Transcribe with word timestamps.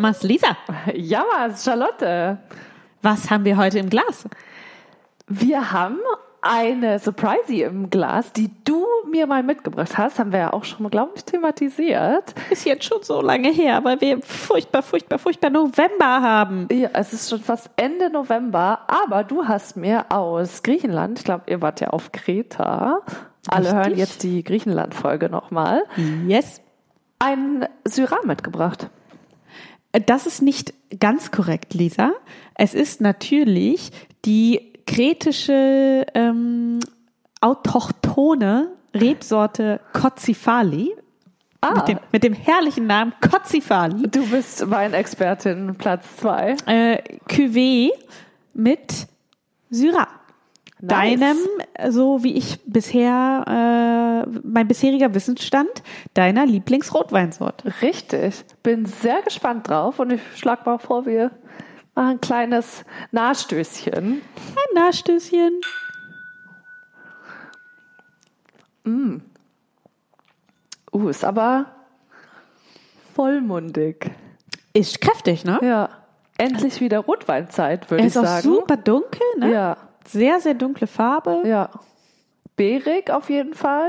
Jammers 0.00 0.22
Lisa. 0.22 0.56
Jammers 0.94 1.62
Charlotte. 1.62 2.38
Was 3.02 3.30
haben 3.30 3.44
wir 3.44 3.58
heute 3.58 3.78
im 3.80 3.90
Glas? 3.90 4.24
Wir 5.28 5.72
haben 5.72 5.98
eine 6.40 6.98
Surprise 6.98 7.64
im 7.64 7.90
Glas, 7.90 8.32
die 8.32 8.50
du 8.64 8.86
mir 9.10 9.26
mal 9.26 9.42
mitgebracht 9.42 9.98
hast. 9.98 10.18
Haben 10.18 10.32
wir 10.32 10.38
ja 10.38 10.52
auch 10.54 10.64
schon 10.64 10.84
mal, 10.84 10.88
glaube 10.88 11.12
ich, 11.16 11.24
thematisiert. 11.26 12.34
Ist 12.48 12.64
jetzt 12.64 12.84
schon 12.86 13.02
so 13.02 13.20
lange 13.20 13.50
her, 13.50 13.84
weil 13.84 14.00
wir 14.00 14.22
furchtbar, 14.22 14.80
furchtbar, 14.82 15.18
furchtbar 15.18 15.50
November 15.50 16.22
haben. 16.22 16.66
Ja, 16.72 16.88
es 16.94 17.12
ist 17.12 17.28
schon 17.28 17.40
fast 17.40 17.68
Ende 17.76 18.08
November, 18.08 18.78
aber 18.88 19.22
du 19.22 19.46
hast 19.48 19.76
mir 19.76 20.06
aus 20.08 20.62
Griechenland, 20.62 21.18
ich 21.18 21.24
glaube, 21.26 21.44
ihr 21.48 21.60
wart 21.60 21.82
ja 21.82 21.88
auf 21.88 22.10
Kreta, 22.10 23.00
alle 23.48 23.64
Richtig. 23.66 23.74
hören 23.74 23.98
jetzt 23.98 24.22
die 24.22 24.42
Griechenland-Folge 24.44 25.28
nochmal, 25.28 25.82
Yes. 26.26 26.62
ein 27.18 27.66
Syrah 27.84 28.20
mitgebracht. 28.24 28.88
Das 29.92 30.26
ist 30.26 30.42
nicht 30.42 30.72
ganz 31.00 31.30
korrekt, 31.30 31.74
Lisa. 31.74 32.12
Es 32.54 32.74
ist 32.74 33.00
natürlich 33.00 33.90
die 34.24 34.72
kretische 34.86 36.06
ähm, 36.14 36.80
autochtone 37.40 38.72
Rebsorte 38.94 39.80
Kotzifali 39.92 40.92
Ah, 41.62 41.74
mit, 41.74 41.88
dem, 41.88 41.98
mit 42.10 42.22
dem 42.24 42.32
herrlichen 42.32 42.86
Namen 42.86 43.12
Kotzifali. 43.20 44.08
du 44.08 44.26
bist 44.30 44.70
Weinexpertin 44.70 45.74
Platz 45.76 46.06
zwei. 46.16 46.56
Äh, 46.64 47.02
Cuvée 47.28 47.90
mit 48.54 49.06
Syrah. 49.68 50.08
Deinem, 50.82 51.36
so 51.90 52.22
wie 52.24 52.34
ich 52.34 52.60
bisher, 52.64 54.24
äh, 54.26 54.38
mein 54.42 54.66
bisheriger 54.66 55.14
Wissensstand, 55.14 55.70
deiner 56.14 56.46
Lieblingsrotweinsorte. 56.46 57.72
Richtig. 57.82 58.44
Bin 58.62 58.86
sehr 58.86 59.22
gespannt 59.22 59.68
drauf 59.68 59.98
und 59.98 60.12
ich 60.12 60.20
schlage 60.36 60.62
mal 60.64 60.78
vor, 60.78 61.06
wir 61.06 61.30
machen 61.94 62.10
ein 62.10 62.20
kleines 62.20 62.84
Nahstößchen. 63.12 64.22
Ein 64.22 64.74
Nachstößchen. 64.74 65.60
Uh, 70.92 71.08
ist 71.08 71.24
aber 71.24 71.66
vollmundig. 73.14 74.10
Ist 74.72 75.00
kräftig, 75.00 75.44
ne? 75.44 75.58
Ja. 75.62 75.88
Endlich 76.38 76.80
wieder 76.80 77.00
Rotweinzeit, 77.00 77.90
würde 77.90 78.02
Er 78.02 78.06
ich 78.06 78.14
ist 78.14 78.18
auch 78.18 78.24
sagen. 78.24 78.42
super 78.42 78.76
dunkel, 78.76 79.20
ne? 79.38 79.52
Ja, 79.52 79.76
Sehr, 80.06 80.40
sehr 80.40 80.54
dunkle 80.54 80.86
Farbe. 80.86 81.42
ja. 81.44 81.70
Beerig 82.56 83.10
auf 83.10 83.30
jeden 83.30 83.54
Fall. 83.54 83.88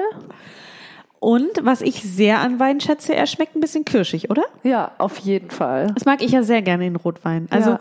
Und 1.20 1.50
was 1.62 1.82
ich 1.82 2.02
sehr 2.02 2.40
an 2.40 2.58
Wein 2.60 2.80
schätze, 2.80 3.14
er 3.14 3.28
schmeckt 3.28 3.56
ein 3.56 3.60
bisschen 3.60 3.84
kirschig, 3.84 4.30
oder? 4.30 4.44
Ja, 4.64 4.92
auf 4.98 5.18
jeden 5.18 5.52
Fall. 5.52 5.88
Das 5.94 6.06
mag 6.06 6.22
ich 6.24 6.32
ja 6.32 6.42
sehr 6.42 6.62
gerne 6.62 6.88
in 6.88 6.96
Rotwein. 6.96 7.48
Also 7.52 7.72
Ja. 7.72 7.80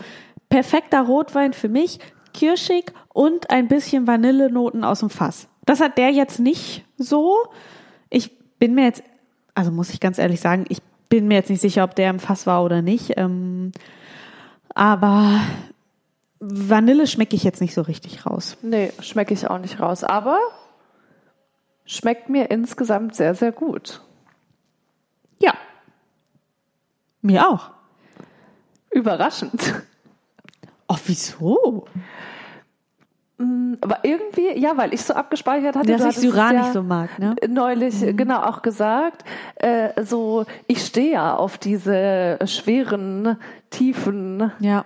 perfekter 0.48 1.02
Rotwein 1.02 1.52
für 1.52 1.68
mich, 1.68 2.00
kirschig 2.34 2.92
und 3.14 3.50
ein 3.50 3.68
bisschen 3.68 4.06
Vanillenoten 4.08 4.82
aus 4.82 5.00
dem 5.00 5.10
Fass. 5.10 5.46
Das 5.64 5.80
hat 5.80 5.96
der 5.96 6.10
jetzt 6.10 6.40
nicht 6.40 6.84
so. 6.98 7.36
Ich 8.08 8.36
bin 8.58 8.74
mir 8.74 8.84
jetzt, 8.84 9.04
also 9.54 9.70
muss 9.70 9.90
ich 9.94 10.00
ganz 10.00 10.18
ehrlich 10.18 10.40
sagen, 10.40 10.64
ich 10.68 10.82
bin 11.08 11.28
mir 11.28 11.34
jetzt 11.34 11.50
nicht 11.50 11.60
sicher, 11.60 11.84
ob 11.84 11.94
der 11.94 12.10
im 12.10 12.18
Fass 12.18 12.46
war 12.48 12.64
oder 12.64 12.82
nicht. 12.82 13.12
Ähm, 13.16 13.70
aber 14.74 15.40
Vanille 16.41 17.06
schmecke 17.06 17.36
ich 17.36 17.44
jetzt 17.44 17.60
nicht 17.60 17.74
so 17.74 17.83
richtig 17.83 18.24
raus. 18.24 18.56
Nee, 18.62 18.92
schmecke 19.00 19.34
ich 19.34 19.48
auch 19.48 19.58
nicht 19.58 19.78
raus. 19.78 20.05
Aber 20.05 20.38
schmeckt 21.84 22.30
mir 22.30 22.50
insgesamt 22.50 23.14
sehr, 23.14 23.34
sehr 23.34 23.52
gut. 23.52 24.00
Ja. 25.38 25.52
Mir 27.20 27.47
auch. 27.47 27.70
Überraschend. 28.91 29.82
Oh, 30.88 30.97
wieso? 31.06 31.84
Aber 33.81 34.00
irgendwie, 34.03 34.59
ja, 34.59 34.76
weil 34.76 34.93
ich 34.93 35.03
so 35.03 35.14
abgespeichert 35.14 35.76
hatte, 35.76 35.93
Dass 35.97 36.16
ich 36.16 36.20
Syrah 36.20 36.53
ja 36.53 36.60
nicht 36.60 36.72
so 36.72 36.82
mag, 36.82 37.19
ne? 37.19 37.37
neulich 37.48 37.94
genau 38.16 38.43
auch 38.43 38.60
gesagt, 38.60 39.25
äh, 39.56 40.04
so 40.04 40.44
ich 40.66 40.84
stehe 40.84 41.12
ja 41.12 41.37
auf 41.37 41.56
diese 41.56 42.38
schweren, 42.44 43.38
tiefen 43.70 44.53
Ja. 44.59 44.84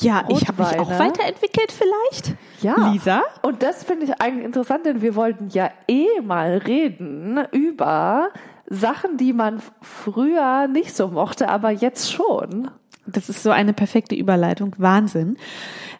Ja, 0.00 0.24
ich 0.28 0.48
habe 0.48 0.62
mich 0.62 0.78
auch 0.78 0.90
weiterentwickelt 0.90 1.70
vielleicht. 1.70 2.34
Ja. 2.60 2.90
Lisa? 2.90 3.22
Und 3.42 3.62
das 3.62 3.84
finde 3.84 4.06
ich 4.06 4.20
eigentlich 4.20 4.44
interessant, 4.44 4.86
denn 4.86 5.02
wir 5.02 5.14
wollten 5.14 5.48
ja 5.50 5.70
eh 5.86 6.20
mal 6.20 6.56
reden 6.58 7.38
über 7.52 8.30
Sachen, 8.66 9.16
die 9.16 9.32
man 9.32 9.62
früher 9.82 10.66
nicht 10.66 10.96
so 10.96 11.08
mochte, 11.08 11.48
aber 11.48 11.70
jetzt 11.70 12.12
schon. 12.12 12.70
Das 13.06 13.28
ist 13.28 13.42
so 13.42 13.50
eine 13.50 13.72
perfekte 13.72 14.14
Überleitung. 14.14 14.74
Wahnsinn. 14.78 15.36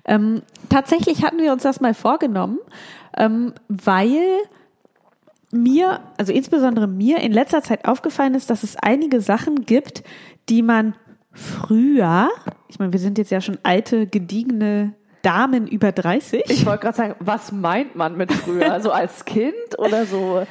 Ähm, 0.04 0.42
tatsächlich 0.70 1.24
hatten 1.24 1.38
wir 1.38 1.52
uns 1.52 1.62
das 1.62 1.80
mal 1.80 1.94
vorgenommen, 1.94 2.58
ähm, 3.16 3.54
weil 3.68 4.38
mir, 5.50 6.00
also 6.16 6.32
insbesondere 6.32 6.88
mir 6.88 7.20
in 7.20 7.32
letzter 7.32 7.62
Zeit 7.62 7.86
aufgefallen 7.86 8.34
ist, 8.34 8.50
dass 8.50 8.62
es 8.64 8.76
einige 8.76 9.20
Sachen 9.20 9.64
gibt, 9.66 10.02
die 10.48 10.62
man 10.62 10.94
früher, 11.34 12.30
ich 12.68 12.78
meine, 12.78 12.92
wir 12.92 13.00
sind 13.00 13.18
jetzt 13.18 13.30
ja 13.30 13.40
schon 13.40 13.58
alte, 13.62 14.06
gediegene 14.06 14.94
Damen 15.22 15.66
über 15.66 15.92
30. 15.92 16.44
Ich 16.48 16.66
wollte 16.66 16.82
gerade 16.82 16.96
sagen, 16.96 17.14
was 17.20 17.50
meint 17.52 17.96
man 17.96 18.16
mit 18.16 18.32
früher? 18.32 18.80
So 18.82 18.90
als 18.90 19.24
Kind 19.24 19.78
oder 19.78 20.06
so 20.06 20.44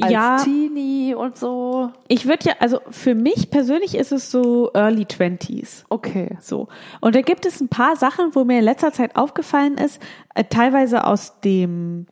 als 0.00 0.12
Ja. 0.12 0.36
Teenie 0.42 1.14
und 1.14 1.36
so? 1.36 1.90
Ich 2.08 2.26
würde 2.26 2.48
ja, 2.48 2.54
also 2.60 2.80
für 2.90 3.14
mich 3.14 3.50
persönlich 3.50 3.94
ist 3.96 4.12
es 4.12 4.30
so 4.30 4.70
Early 4.74 5.04
Twenties. 5.04 5.84
Okay. 5.88 6.36
So. 6.40 6.68
Und 7.00 7.14
da 7.14 7.22
gibt 7.22 7.46
es 7.46 7.60
ein 7.60 7.68
paar 7.68 7.96
Sachen, 7.96 8.34
wo 8.34 8.44
mir 8.44 8.58
in 8.58 8.64
letzter 8.64 8.92
Zeit 8.92 9.16
aufgefallen 9.16 9.76
ist, 9.76 10.00
äh, 10.34 10.44
teilweise 10.44 11.04
aus 11.06 11.40
dem, 11.40 12.06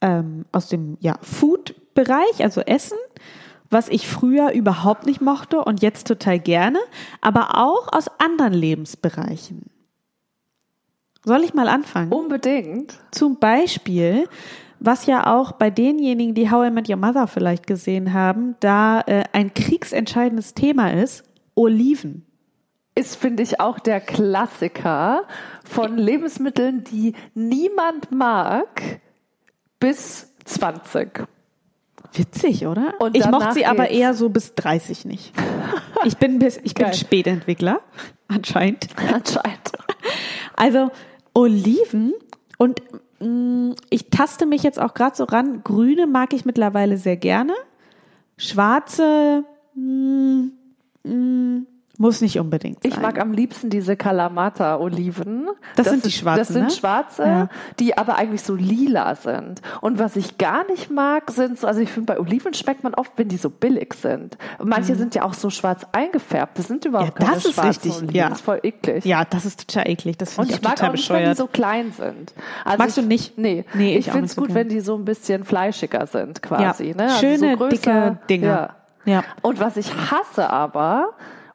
ähm, 0.00 0.44
aus 0.52 0.68
dem, 0.68 0.96
ja, 1.00 1.14
Food-Bereich, 1.22 2.42
also 2.42 2.60
Essen, 2.60 2.98
was 3.72 3.88
ich 3.88 4.06
früher 4.06 4.52
überhaupt 4.52 5.06
nicht 5.06 5.20
mochte 5.20 5.64
und 5.64 5.82
jetzt 5.82 6.06
total 6.06 6.38
gerne, 6.38 6.78
aber 7.20 7.58
auch 7.58 7.92
aus 7.92 8.08
anderen 8.18 8.52
Lebensbereichen. 8.52 9.66
Soll 11.24 11.44
ich 11.44 11.54
mal 11.54 11.68
anfangen? 11.68 12.12
Unbedingt. 12.12 12.98
Zum 13.12 13.38
Beispiel, 13.38 14.28
was 14.80 15.06
ja 15.06 15.32
auch 15.32 15.52
bei 15.52 15.70
denjenigen, 15.70 16.34
die 16.34 16.50
How 16.50 16.66
I 16.66 16.70
Met 16.70 16.88
Your 16.88 16.96
Mother 16.96 17.28
vielleicht 17.28 17.66
gesehen 17.66 18.12
haben, 18.12 18.56
da 18.60 19.00
äh, 19.02 19.24
ein 19.32 19.54
kriegsentscheidendes 19.54 20.54
Thema 20.54 20.92
ist, 20.92 21.22
Oliven. 21.54 22.26
Ist, 22.94 23.16
finde 23.16 23.42
ich, 23.42 23.60
auch 23.60 23.78
der 23.78 24.00
Klassiker 24.00 25.22
von 25.64 25.96
Lebensmitteln, 25.96 26.84
die 26.84 27.14
niemand 27.34 28.10
mag, 28.10 29.00
bis 29.78 30.34
20. 30.44 31.26
Witzig, 32.14 32.66
oder? 32.66 32.94
Und 33.00 33.16
ich 33.16 33.26
mochte 33.26 33.54
sie 33.54 33.66
aber 33.66 33.88
eher 33.88 34.14
so 34.14 34.28
bis 34.28 34.54
30 34.54 35.04
nicht. 35.04 35.32
Ich 36.04 36.16
bin 36.16 36.40
bis, 36.40 36.56
ich 36.64 36.74
bin 36.74 36.86
Geil. 36.86 36.94
Spätentwickler, 36.94 37.80
anscheinend. 38.26 38.88
Anscheinend. 38.96 39.70
Also 40.56 40.90
Oliven 41.32 42.12
und 42.58 42.82
mh, 43.20 43.76
ich 43.88 44.10
taste 44.10 44.46
mich 44.46 44.64
jetzt 44.64 44.80
auch 44.80 44.94
gerade 44.94 45.14
so 45.14 45.22
ran. 45.22 45.62
Grüne 45.62 46.08
mag 46.08 46.32
ich 46.32 46.44
mittlerweile 46.44 46.96
sehr 46.96 47.16
gerne. 47.16 47.52
Schwarze 48.36 49.44
mh, 49.76 50.48
mh, 51.04 51.60
muss 52.02 52.20
nicht 52.20 52.38
unbedingt 52.38 52.82
sein. 52.82 52.92
Ich 52.92 53.00
mag 53.00 53.18
am 53.20 53.32
liebsten 53.32 53.70
diese 53.70 53.96
Kalamata-Oliven. 53.96 55.48
Das 55.76 55.88
sind 55.88 56.04
die 56.04 56.10
schwarzen, 56.10 56.38
Das 56.40 56.48
sind 56.48 56.64
ne? 56.64 56.70
schwarze, 56.70 57.22
Ja. 57.22 57.48
die 57.78 57.96
aber 57.96 58.16
eigentlich 58.16 58.42
so 58.42 58.54
lila 58.54 59.14
sind. 59.14 59.62
Und 59.80 59.98
was 59.98 60.16
ich 60.16 60.36
gar 60.38 60.66
nicht 60.66 60.90
mag, 60.90 61.30
sind 61.30 61.58
so, 61.58 61.66
also 61.66 61.80
ich 61.80 61.90
finde, 61.90 62.12
bei 62.12 62.20
Oliven 62.20 62.52
schmeckt 62.54 62.82
man 62.84 62.94
oft, 62.94 63.12
wenn 63.16 63.28
die 63.28 63.36
so 63.36 63.48
billig 63.50 63.94
sind. 63.94 64.36
Manche 64.62 64.94
sind 64.96 65.14
ja 65.14 65.22
auch 65.24 65.34
so 65.34 65.48
schwarz 65.50 65.86
eingefärbt. 65.92 66.58
Das 66.58 66.68
sind 66.68 66.84
überhaupt 66.84 67.18
Mhm. 67.18 67.22
Ja, 67.22 67.26
keine 67.30 67.34
das 67.36 67.44
ist 67.46 67.54
schwarzen 67.54 67.68
richtig, 67.82 67.96
Oliven. 67.98 68.14
ja. 68.16 68.28
Das 68.28 68.38
ist 68.38 68.44
voll 68.44 68.60
eklig. 68.62 69.04
ja, 69.04 69.24
das 69.24 69.44
ist 69.46 69.66
total 69.68 69.88
eklig. 69.88 70.18
Das 70.18 70.34
finde 70.34 70.50
ich 70.50 70.56
ich, 70.56 70.62
mag 70.62 70.76
total 70.76 70.90
auch 70.90 70.92
nicht, 70.94 71.10
wenn 71.10 71.28
die 71.30 71.34
so 71.36 71.46
klein 71.46 71.92
sind. 71.92 72.34
Also 72.64 72.78
Magst 72.78 72.98
ich, 72.98 73.02
du 73.04 73.08
nicht? 73.08 73.38
Nee, 73.38 73.64
Nee, 73.74 73.92
ich 73.96 74.06
ich 74.06 74.12
finde 74.12 74.26
es 74.26 74.34
so 74.34 74.40
gut, 74.40 74.48
gern. 74.48 74.56
wenn 74.58 74.68
die 74.68 74.80
so 74.80 74.94
ein 74.96 75.04
bisschen 75.04 75.44
fleischiger 75.44 76.06
sind 76.06 76.42
quasi. 76.42 76.88
Ja, 76.88 76.96
Ne? 76.96 77.02
Also 77.04 77.16
schöne, 77.18 77.52
so 77.52 77.56
größer. 77.56 77.68
dicke 77.70 78.18
Dinger. 78.28 78.46
Ja. 78.46 79.12
Ja. 79.14 79.24
Und 79.42 79.58
was 79.60 79.76
ich 79.76 79.92
hasse 80.10 80.48
aber, 80.50 81.10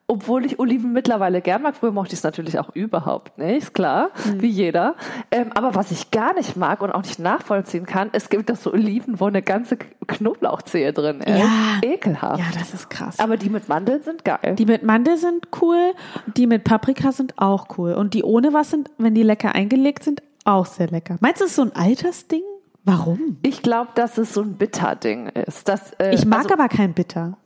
obwohl 0.08 0.46
ich 0.46 0.58
Oliven 0.60 0.94
mittlerweile 0.94 1.42
gern 1.42 1.62
mag, 1.62 1.76
früher 1.76 1.92
mochte 1.92 2.14
ich 2.14 2.20
es 2.20 2.24
natürlich 2.24 2.58
auch 2.60 2.74
überhaupt 2.74 3.38
nicht, 3.38 3.58
ist 3.58 3.74
klar, 3.74 4.10
Mhm. 4.26 4.42
wie 4.42 4.48
jeder. 4.48 4.96
Ähm, 5.32 5.52
aber 5.54 5.76
was 5.76 5.92
ich 5.92 6.12
gar 6.12 6.34
nicht 6.34 6.56
mag 6.56 6.82
und 6.82 6.92
auch 6.92 7.04
nicht 7.04 7.20
nachvollziehen 7.20 7.86
kann, 7.86 8.10
es 8.14 8.30
gibt 8.30 8.50
doch 8.50 8.56
so 8.56 8.72
Oliven, 8.72 9.20
wo 9.20 9.26
eine 9.26 9.42
ganze 9.42 9.78
Knoblauchzehe 10.08 10.94
drin 10.94 11.20
ist. 11.22 11.38
Ja. 11.38 11.80
Ekelhaft. 11.84 12.40
Ja, 12.40 12.46
das 12.58 12.74
ist 12.74 12.90
krass. 12.90 13.20
aber 13.20 13.38
die 13.38 13.50
mit 13.50 13.68
Mandeln 13.70 14.02
sind 14.04 14.24
geil. 14.26 14.56
Die 14.58 14.66
mit 14.66 14.84
Mandel 14.84 15.18
sind 15.18 15.48
cool, 15.62 15.94
die 16.36 16.48
mit 16.48 16.64
Paprika 16.64 17.12
sind 17.12 17.34
auch 17.38 17.78
cool. 17.78 17.94
Und 17.94 18.14
die 18.14 18.24
ohne 18.24 18.54
was 18.54 18.70
sind, 18.72 18.90
wenn 18.98 19.14
die 19.14 19.24
lecker 19.24 19.54
eingelegt 19.56 20.04
sind, 20.04 20.24
auch 20.46 20.66
sehr 20.66 20.88
lecker. 20.88 21.18
Meinst 21.20 21.42
du, 21.42 21.46
es 21.46 21.52
ist 21.52 21.56
so 21.58 21.64
ein 21.64 21.76
Altersding? 21.76 22.44
Warum? 22.86 23.38
ich 23.44 23.62
glaube, 23.62 23.90
dass 23.96 24.18
es 24.18 24.34
so 24.34 24.42
ein 24.42 24.54
Bitterding 24.54 25.28
ist. 25.28 25.68
Dass, 25.68 25.92
äh, 26.00 26.16
Ich 26.16 26.26
mag 26.26 26.44
also, 26.44 26.54
aber 26.54 26.70
kein 26.70 26.94
Bitter. 26.94 27.38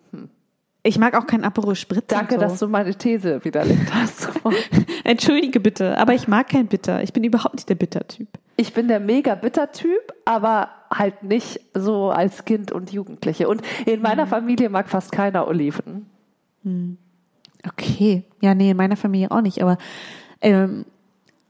Ich 0.84 0.98
mag 0.98 1.16
auch 1.16 1.28
kein 1.28 1.44
Aperol 1.44 1.76
Spritz. 1.76 2.08
Danke, 2.08 2.36
so. 2.36 2.40
dass 2.42 2.60
du 2.60 2.68
meine 2.68 2.96
These 2.96 3.44
widerlegt 3.46 3.94
hast. 3.94 4.30
Entschuldige 5.04 5.60
bitte, 5.60 5.98
aber 5.98 6.14
ich 6.14 6.28
mag 6.28 6.50
kein 6.50 6.68
Bitter. 6.68 7.04
Ich 7.04 7.14
bin 7.14 7.24
überhaupt 7.24 7.56
nicht 7.56 7.70
der 7.70 7.76
Bitter-Typ. 7.76 8.28
Ich 8.58 8.74
bin 8.74 8.88
der 8.88 9.00
mega 9.00 9.36
Bitter-Typ, 9.36 10.14
aber 10.26 10.70
halt 10.92 11.24
nicht 11.24 11.62
so 11.76 12.10
als 12.10 12.46
Kind 12.46 12.72
und 12.72 12.92
Jugendliche. 12.92 13.48
Und 13.48 13.62
in 13.86 14.02
meiner 14.02 14.26
Familie 14.26 14.70
mag 14.70 14.90
fast 14.90 15.12
keiner 15.12 15.48
Oliven. 15.48 16.08
Okay. 17.68 18.24
Ja, 18.42 18.56
nee, 18.56 18.72
in 18.72 18.78
meiner 18.78 18.98
Familie 18.98 19.32
auch 19.32 19.42
nicht, 19.42 19.62
aber, 19.62 19.78
ähm, 20.42 20.86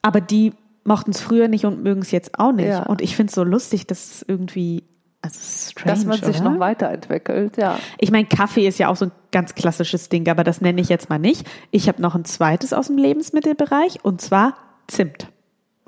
aber 0.01 0.21
die 0.21 0.53
mochten 0.83 1.11
es 1.11 1.21
früher 1.21 1.47
nicht 1.47 1.65
und 1.65 1.83
mögen 1.83 2.01
es 2.01 2.11
jetzt 2.11 2.39
auch 2.39 2.51
nicht. 2.51 2.67
Ja. 2.67 2.83
Und 2.83 3.01
ich 3.01 3.15
finde 3.15 3.29
es 3.29 3.35
so 3.35 3.43
lustig, 3.43 3.87
dass 3.87 4.15
es 4.15 4.25
irgendwie, 4.27 4.83
also 5.21 5.37
strange, 5.81 5.95
Dass 5.97 6.05
man 6.05 6.17
sich 6.33 6.41
oder? 6.41 6.49
noch 6.51 6.59
weiterentwickelt, 6.59 7.57
ja. 7.57 7.77
Ich 7.97 8.11
meine, 8.11 8.25
Kaffee 8.25 8.67
ist 8.67 8.79
ja 8.79 8.87
auch 8.87 8.95
so 8.95 9.05
ein 9.05 9.11
ganz 9.31 9.55
klassisches 9.55 10.09
Ding, 10.09 10.27
aber 10.29 10.43
das 10.43 10.61
nenne 10.61 10.81
ich 10.81 10.89
jetzt 10.89 11.09
mal 11.09 11.19
nicht. 11.19 11.47
Ich 11.71 11.87
habe 11.87 12.01
noch 12.01 12.15
ein 12.15 12.25
zweites 12.25 12.73
aus 12.73 12.87
dem 12.87 12.97
Lebensmittelbereich 12.97 14.03
und 14.03 14.21
zwar 14.21 14.55
Zimt. 14.87 15.27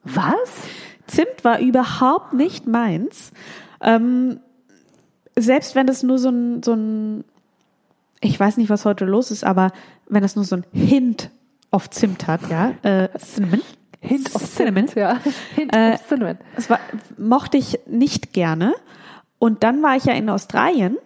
Was? 0.04 0.50
Zimt 1.07 1.44
war 1.44 1.60
überhaupt 1.60 2.34
nicht 2.34 2.68
meins. 2.68 3.31
Ähm, 3.81 4.40
selbst 5.38 5.75
wenn 5.75 5.88
das 5.88 6.04
nur 6.04 6.18
so 6.19 6.30
ein, 6.30 6.63
so 6.63 6.74
ein, 6.74 7.24
ich 8.22 8.40
weiß 8.40 8.57
nicht, 8.57 8.69
was 8.69 8.86
heute 8.86 9.06
los 9.06 9.31
ist, 9.31 9.44
aber 9.44 9.72
wenn 10.07 10.22
das 10.22 10.36
nur 10.36 10.45
so 10.45 10.56
ein 10.57 10.66
Hint 10.72 11.30
auf 11.72 11.90
Zimt 11.90 12.28
hat, 12.28 12.42
ja, 12.50 12.72
äh, 12.84 13.10
Cinnamon. 13.18 13.62
Hint 14.00 14.36
of 14.36 14.44
Cinnamon. 14.44 14.88
Zimt, 14.88 14.95
ja. 15.00 15.18
Hint 15.56 15.75
Äh, 15.75 15.94
of 15.94 16.07
Cinnamon. 16.07 16.38
Das 16.56 16.69
war, 16.69 16.80
mochte 17.18 17.57
ich 17.57 17.80
nicht 17.88 18.34
gerne. 18.34 18.74
Und 19.44 19.62
dann 19.63 19.84
war 19.84 19.98
ich 19.98 20.06
ja 20.06 20.13
in 20.13 20.30
Australien 20.30 20.98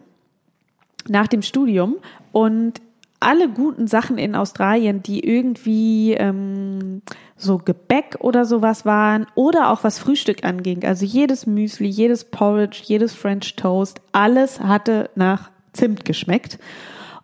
nach 1.07 1.25
dem 1.25 1.41
Studium 1.41 1.95
und 2.31 2.73
alle 3.19 3.49
guten 3.49 3.87
Sachen 3.87 4.19
in 4.19 4.35
Australien, 4.35 5.01
die 5.01 5.27
irgendwie 5.27 6.13
ähm, 6.13 7.01
so 7.35 7.57
Gebäck 7.57 8.17
oder 8.19 8.45
sowas 8.45 8.85
waren 8.85 9.25
oder 9.33 9.71
auch 9.71 9.83
was 9.83 9.97
Frühstück 9.97 10.45
anging, 10.45 10.85
also 10.85 11.03
jedes 11.03 11.47
Müsli, 11.47 11.87
jedes 11.87 12.25
Porridge, 12.25 12.83
jedes 12.83 13.15
French 13.15 13.55
Toast, 13.55 14.01
alles 14.11 14.59
hatte 14.59 15.09
nach 15.15 15.49
Zimt 15.73 16.05
geschmeckt. 16.05 16.59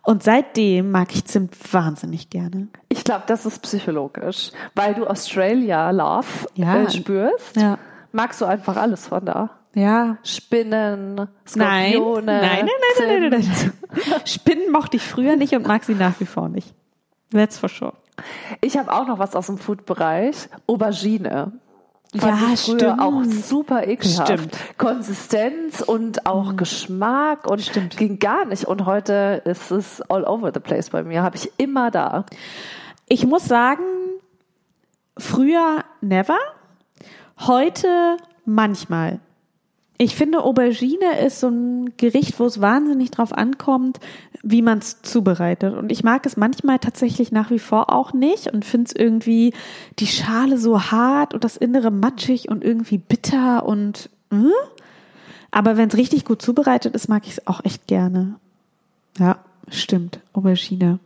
Und 0.02 0.24
seitdem 0.24 0.90
mag 0.90 1.14
ich 1.14 1.26
Zimt 1.26 1.54
wahnsinnig 1.72 2.28
gerne. 2.28 2.66
Ich 2.88 3.04
glaube, 3.04 3.22
das 3.28 3.46
ist 3.46 3.62
psychologisch, 3.62 4.50
weil 4.74 4.94
du 4.94 5.06
Australia 5.06 5.92
Love 5.92 6.48
Ja. 6.56 6.82
äh, 6.82 6.90
spürst. 6.90 7.56
Ja. 7.56 7.78
Magst 8.10 8.40
du 8.40 8.46
einfach 8.46 8.76
alles 8.76 9.06
von 9.06 9.24
da? 9.24 9.50
Ja, 9.74 10.18
Spinnen, 10.22 11.14
Nein, 11.56 11.92
Skorpione, 11.92 12.24
nein, 12.26 12.40
nein, 12.40 12.68
nein, 12.98 13.08
nein, 13.08 13.20
nein, 13.20 13.30
nein, 13.30 13.72
nein. 14.08 14.20
Spinnen 14.24 14.70
mochte 14.70 14.96
ich 14.96 15.02
früher 15.02 15.36
nicht 15.36 15.52
und 15.54 15.66
mag 15.66 15.84
sie 15.84 15.94
nach 15.94 16.18
wie 16.20 16.26
vor 16.26 16.48
nicht. 16.48 16.72
That's 17.32 17.58
for 17.58 17.68
sure. 17.68 17.92
Ich 18.60 18.76
habe 18.78 18.92
auch 18.92 19.06
noch 19.08 19.18
was 19.18 19.34
aus 19.34 19.46
dem 19.46 19.58
Food-Bereich. 19.58 20.48
Aubergine. 20.68 21.52
Fand 22.16 22.40
Ja, 22.40 22.48
ich 22.54 22.60
früher 22.60 22.78
stimmt. 22.78 23.00
auch 23.00 23.24
super 23.24 23.88
ekelhaft. 23.88 24.28
Stimmt. 24.32 24.56
Konsistenz 24.78 25.80
und 25.80 26.26
auch 26.26 26.54
Geschmack 26.54 27.50
und 27.50 27.60
Stimmt. 27.62 27.96
ging 27.96 28.20
gar 28.20 28.44
nicht. 28.44 28.66
Und 28.66 28.86
heute 28.86 29.42
ist 29.44 29.72
es 29.72 30.00
all 30.02 30.22
over 30.22 30.52
the 30.54 30.60
place 30.60 30.90
bei 30.90 31.02
mir. 31.02 31.24
Habe 31.24 31.36
ich 31.36 31.50
immer 31.56 31.90
da. 31.90 32.24
Ich 33.08 33.26
muss 33.26 33.46
sagen, 33.46 33.82
früher 35.18 35.84
never, 36.00 36.38
heute 37.40 38.16
manchmal. 38.44 39.18
Ich 39.96 40.16
finde, 40.16 40.42
Aubergine 40.42 41.20
ist 41.24 41.38
so 41.38 41.48
ein 41.48 41.96
Gericht, 41.96 42.40
wo 42.40 42.46
es 42.46 42.60
wahnsinnig 42.60 43.12
drauf 43.12 43.32
ankommt, 43.32 44.00
wie 44.42 44.60
man 44.60 44.78
es 44.78 45.02
zubereitet. 45.02 45.74
Und 45.76 45.92
ich 45.92 46.02
mag 46.02 46.26
es 46.26 46.36
manchmal 46.36 46.80
tatsächlich 46.80 47.30
nach 47.30 47.50
wie 47.50 47.60
vor 47.60 47.92
auch 47.92 48.12
nicht 48.12 48.52
und 48.52 48.64
finde 48.64 48.88
es 48.88 48.96
irgendwie 49.00 49.54
die 50.00 50.08
Schale 50.08 50.58
so 50.58 50.90
hart 50.90 51.32
und 51.32 51.44
das 51.44 51.56
Innere 51.56 51.92
matschig 51.92 52.48
und 52.48 52.64
irgendwie 52.64 52.98
bitter 52.98 53.64
und. 53.64 54.10
Hm? 54.30 54.50
Aber 55.52 55.76
wenn 55.76 55.88
es 55.88 55.96
richtig 55.96 56.24
gut 56.24 56.42
zubereitet 56.42 56.96
ist, 56.96 57.08
mag 57.08 57.24
ich 57.26 57.34
es 57.34 57.46
auch 57.46 57.64
echt 57.64 57.86
gerne. 57.86 58.34
Ja, 59.18 59.38
stimmt. 59.68 60.18
Aubergine. 60.32 60.98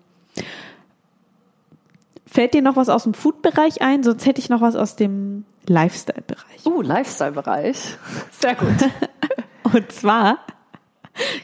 Fällt 2.25 2.55
dir 2.55 2.63
noch 2.63 2.77
was 2.77 2.89
aus 2.89 3.05
dem 3.05 3.13
Food-Bereich 3.13 3.83
ein? 3.83 4.03
Sonst 4.03 4.25
hätte 4.25 4.41
ich 4.41 4.49
noch 4.49 4.63
was 4.63 4.77
aus 4.77 4.97
dem 4.97 5.45
Lifestyle-Bereich. 5.69 6.67
Uh, 6.67 6.83
Lifestyle-Bereich. 6.83 7.97
Sehr 8.31 8.55
gut. 8.55 8.91
Und 9.73 9.93
zwar 9.93 10.39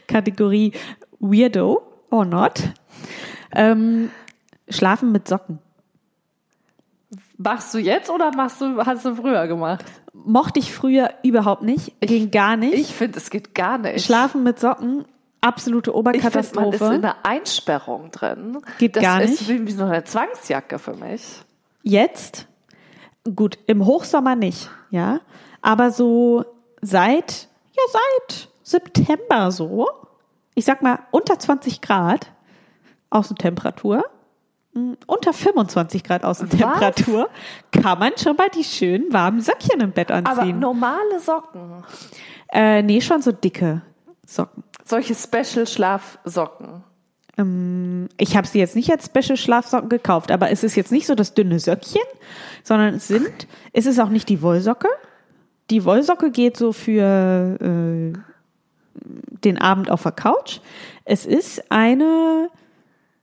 Kategorie 0.07 0.73
Weirdo 1.19 1.81
or 2.09 2.25
not. 2.25 2.61
Ähm, 3.53 4.09
Schlafen 4.69 5.11
mit 5.11 5.27
Socken. 5.27 5.59
Machst 7.37 7.73
du 7.73 7.79
jetzt 7.79 8.09
oder 8.09 8.31
machst 8.35 8.61
du, 8.61 8.77
hast 8.85 9.05
du 9.05 9.15
früher 9.15 9.47
gemacht? 9.47 9.85
Mochte 10.13 10.59
ich 10.59 10.73
früher 10.73 11.11
überhaupt 11.23 11.63
nicht, 11.63 11.99
ging 11.99 12.31
gar 12.31 12.55
nicht. 12.55 12.73
Ich 12.75 12.95
finde, 12.95 13.17
es 13.17 13.29
geht 13.29 13.53
gar 13.53 13.77
nicht. 13.77 14.05
Schlafen 14.05 14.43
mit 14.43 14.59
Socken, 14.59 15.05
absolute 15.41 15.91
ich 15.91 15.95
finde, 15.95 16.03
man 16.03 16.15
ist 16.15 16.25
Oberkatastrophe. 16.25 16.85
in 16.85 17.03
einer 17.03 17.17
Einsperrung 17.23 18.11
drin. 18.11 18.59
Geht 18.79 18.95
das 18.95 19.03
gar 19.03 19.21
ist 19.21 19.31
nicht. 19.31 19.49
wie, 19.49 19.67
wie 19.67 19.71
so 19.71 19.83
eine 19.83 20.03
Zwangsjacke 20.05 20.79
für 20.79 20.95
mich. 20.95 21.41
Jetzt, 21.83 22.47
gut, 23.33 23.57
im 23.67 23.85
Hochsommer 23.85 24.35
nicht, 24.35 24.69
ja, 24.89 25.19
aber 25.61 25.91
so 25.91 26.45
seit, 26.81 27.47
ja, 27.73 27.83
seit 27.91 28.49
September 28.63 29.51
so, 29.51 29.87
ich 30.53 30.65
sag 30.65 30.81
mal 30.81 30.99
unter 31.11 31.39
20 31.39 31.81
Grad 31.81 32.31
Außentemperatur, 33.09 34.03
mh, 34.73 34.95
unter 35.07 35.33
25 35.33 36.03
Grad 36.03 36.23
Außentemperatur, 36.23 37.29
kann 37.71 37.99
man 37.99 38.11
schon 38.17 38.35
mal 38.35 38.49
die 38.49 38.63
schönen 38.63 39.11
warmen 39.13 39.41
Söckchen 39.41 39.79
im 39.81 39.91
Bett 39.91 40.11
Aber 40.11 40.29
anziehen. 40.29 40.59
normale 40.59 41.19
Socken, 41.19 41.83
äh, 42.51 42.81
nee, 42.81 43.01
schon 43.01 43.21
so 43.21 43.31
dicke 43.31 43.81
Socken. 44.25 44.63
solche 44.83 45.15
Special-Schlafsocken. 45.15 46.83
Ich 47.37 48.37
habe 48.37 48.47
sie 48.47 48.59
jetzt 48.59 48.77
nicht 48.77 48.89
als 48.91 49.07
Special 49.07 49.35
Schlafsocken 49.35 49.89
gekauft, 49.89 50.31
aber 50.31 50.51
es 50.51 50.63
ist 50.63 50.75
jetzt 50.75 50.91
nicht 50.91 51.05
so 51.05 51.15
das 51.15 51.33
dünne 51.33 51.59
Söckchen, 51.59 52.01
sondern 52.63 52.95
es 52.95 53.09
sind, 53.09 53.47
es 53.73 53.85
ist 53.85 53.99
auch 53.99 54.09
nicht 54.09 54.29
die 54.29 54.41
Wollsocke. 54.41 54.87
Die 55.69 55.83
Wollsocke 55.83 56.31
geht 56.31 56.55
so 56.55 56.71
für 56.71 57.57
äh, 57.59 58.17
den 59.43 59.57
Abend 59.57 59.91
auf 59.91 60.03
der 60.03 60.13
Couch. 60.13 60.59
Es 61.03 61.25
ist 61.25 61.71
eine 61.71 62.49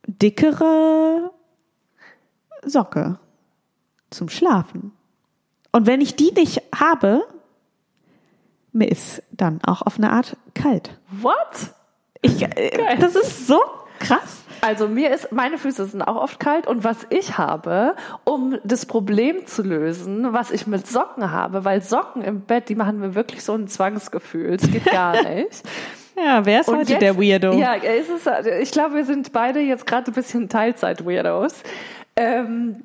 dickere 0.05 1.31
Socke 2.63 3.17
zum 4.11 4.29
Schlafen. 4.29 4.91
Und 5.71 5.87
wenn 5.87 6.01
ich 6.01 6.15
die 6.15 6.31
nicht 6.31 6.61
habe, 6.75 7.23
mir 8.73 8.91
ist 8.91 9.23
dann 9.31 9.59
auch 9.63 9.81
auf 9.81 9.97
eine 9.97 10.11
Art 10.11 10.37
kalt. 10.53 10.99
What? 11.21 11.73
Ich, 12.21 12.43
äh, 12.43 12.97
das 12.99 13.15
ist 13.15 13.47
so 13.47 13.59
krass. 13.99 14.43
Also 14.61 14.87
mir 14.87 15.11
ist, 15.11 15.31
meine 15.33 15.57
Füße 15.57 15.85
sind 15.85 16.01
auch 16.01 16.15
oft 16.15 16.39
kalt 16.39 16.67
und 16.67 16.83
was 16.85 17.05
ich 17.09 17.37
habe, 17.37 17.95
um 18.23 18.57
das 18.63 18.85
Problem 18.85 19.45
zu 19.45 19.61
lösen, 19.61 20.31
was 20.31 20.51
ich 20.51 20.67
mit 20.67 20.87
Socken 20.87 21.31
habe, 21.31 21.65
weil 21.65 21.81
Socken 21.81 22.21
im 22.21 22.41
Bett, 22.41 22.69
die 22.69 22.75
machen 22.75 22.99
mir 22.99 23.13
wirklich 23.13 23.43
so 23.43 23.53
ein 23.53 23.67
Zwangsgefühl. 23.67 24.53
Es 24.53 24.71
geht 24.71 24.85
gar 24.85 25.21
nicht. 25.33 25.63
Ja, 26.15 26.45
wer 26.45 26.61
ist 26.61 26.69
Und 26.69 26.77
heute 26.77 26.91
jetzt- 26.93 27.01
der 27.01 27.17
Weirdo? 27.17 27.53
Ja, 27.53 27.75
es 27.75 28.07
ist, 28.07 28.29
ich 28.61 28.71
glaube, 28.71 28.95
wir 28.95 29.03
sind 29.05 29.33
beide 29.33 29.59
jetzt 29.59 29.85
gerade 29.85 30.11
ein 30.11 30.13
bisschen 30.13 30.47
Teilzeit-Weirdos. 30.47 31.55
Ähm, 32.15 32.83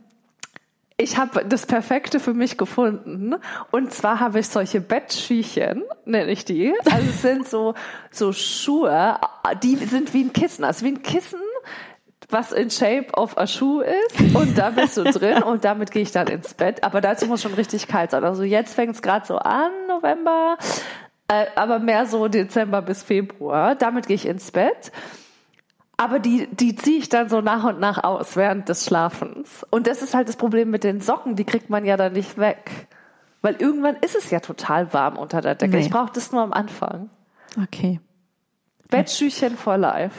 ich 1.00 1.16
habe 1.16 1.44
das 1.44 1.64
Perfekte 1.64 2.18
für 2.18 2.34
mich 2.34 2.58
gefunden. 2.58 3.36
Und 3.70 3.92
zwar 3.92 4.18
habe 4.18 4.40
ich 4.40 4.48
solche 4.48 4.80
Bettschüchen, 4.80 5.84
nenne 6.04 6.30
ich 6.30 6.44
die. 6.44 6.74
Also 6.84 7.08
es 7.08 7.22
sind 7.22 7.48
so, 7.48 7.74
so 8.10 8.32
Schuhe, 8.32 9.16
die 9.62 9.76
sind 9.76 10.12
wie 10.12 10.24
ein 10.24 10.32
Kissen. 10.32 10.64
Also 10.64 10.84
wie 10.84 10.90
ein 10.90 11.02
Kissen, 11.02 11.40
was 12.28 12.50
in 12.50 12.70
Shape 12.70 13.12
of 13.14 13.38
a 13.38 13.46
Schuh 13.46 13.80
ist. 13.80 14.34
Und 14.34 14.58
da 14.58 14.70
bist 14.70 14.96
du 14.96 15.04
drin 15.04 15.44
und 15.44 15.64
damit 15.64 15.92
gehe 15.92 16.02
ich 16.02 16.10
dann 16.10 16.26
ins 16.26 16.52
Bett. 16.54 16.82
Aber 16.82 17.00
dazu 17.00 17.26
muss 17.26 17.42
schon 17.42 17.54
richtig 17.54 17.86
kalt 17.86 18.10
sein. 18.10 18.24
Also 18.24 18.42
jetzt 18.42 18.74
fängt 18.74 18.96
es 18.96 19.00
gerade 19.00 19.24
so 19.24 19.36
an, 19.38 19.70
November. 19.86 20.58
Äh, 21.28 21.46
aber 21.54 21.78
mehr 21.78 22.06
so 22.06 22.26
Dezember 22.26 22.82
bis 22.82 23.04
Februar. 23.04 23.76
Damit 23.76 24.08
gehe 24.08 24.16
ich 24.16 24.26
ins 24.26 24.50
Bett. 24.50 24.90
Aber 26.00 26.20
die, 26.20 26.46
die 26.46 26.76
ziehe 26.76 26.98
ich 26.98 27.08
dann 27.08 27.28
so 27.28 27.40
nach 27.40 27.64
und 27.64 27.80
nach 27.80 28.04
aus 28.04 28.36
während 28.36 28.68
des 28.68 28.86
Schlafens. 28.86 29.66
Und 29.68 29.88
das 29.88 30.00
ist 30.00 30.14
halt 30.14 30.28
das 30.28 30.36
Problem 30.36 30.70
mit 30.70 30.84
den 30.84 31.00
Socken, 31.00 31.34
die 31.34 31.44
kriegt 31.44 31.70
man 31.70 31.84
ja 31.84 31.96
dann 31.96 32.12
nicht 32.12 32.38
weg. 32.38 32.86
Weil 33.42 33.56
irgendwann 33.56 33.96
ist 33.96 34.14
es 34.14 34.30
ja 34.30 34.38
total 34.38 34.92
warm 34.92 35.16
unter 35.16 35.40
der 35.40 35.56
Decke. 35.56 35.76
Nee. 35.76 35.82
Ich 35.82 35.90
brauche 35.90 36.12
das 36.12 36.30
nur 36.30 36.40
am 36.40 36.52
Anfang. 36.52 37.10
Okay. 37.60 38.00
Bettschüchen 38.88 39.56
for 39.56 39.76
life. 39.76 40.14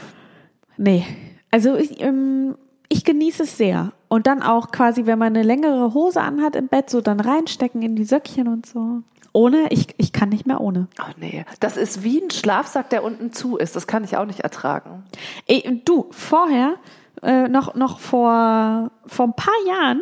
Nee. 0.75 1.05
Also 1.49 1.75
ich, 1.77 2.01
ähm, 2.01 2.57
ich 2.89 3.05
genieße 3.05 3.43
es 3.43 3.57
sehr. 3.57 3.93
Und 4.09 4.27
dann 4.27 4.43
auch 4.43 4.71
quasi, 4.71 5.05
wenn 5.05 5.19
man 5.19 5.35
eine 5.35 5.43
längere 5.43 5.93
Hose 5.93 6.19
anhat 6.19 6.55
im 6.55 6.67
Bett, 6.67 6.89
so 6.89 6.99
dann 6.99 7.19
reinstecken 7.19 7.81
in 7.81 7.95
die 7.95 8.03
Söckchen 8.03 8.47
und 8.47 8.65
so. 8.65 9.03
Ohne, 9.31 9.67
ich, 9.69 9.93
ich 9.97 10.11
kann 10.11 10.29
nicht 10.29 10.47
mehr 10.47 10.59
ohne. 10.59 10.87
Oh 10.99 11.11
nee, 11.17 11.45
das 11.59 11.77
ist 11.77 12.03
wie 12.03 12.19
ein 12.19 12.31
Schlafsack, 12.31 12.89
der 12.89 13.03
unten 13.03 13.31
zu 13.31 13.57
ist. 13.57 13.75
Das 13.75 13.85
kann 13.85 14.03
ich 14.03 14.17
auch 14.17 14.25
nicht 14.25 14.39
ertragen. 14.39 15.03
Ey, 15.45 15.81
du, 15.85 16.07
vorher, 16.09 16.75
äh, 17.21 17.47
noch, 17.47 17.75
noch 17.75 17.99
vor, 17.99 18.91
vor 19.05 19.27
ein 19.27 19.35
paar 19.35 19.53
Jahren, 19.67 20.01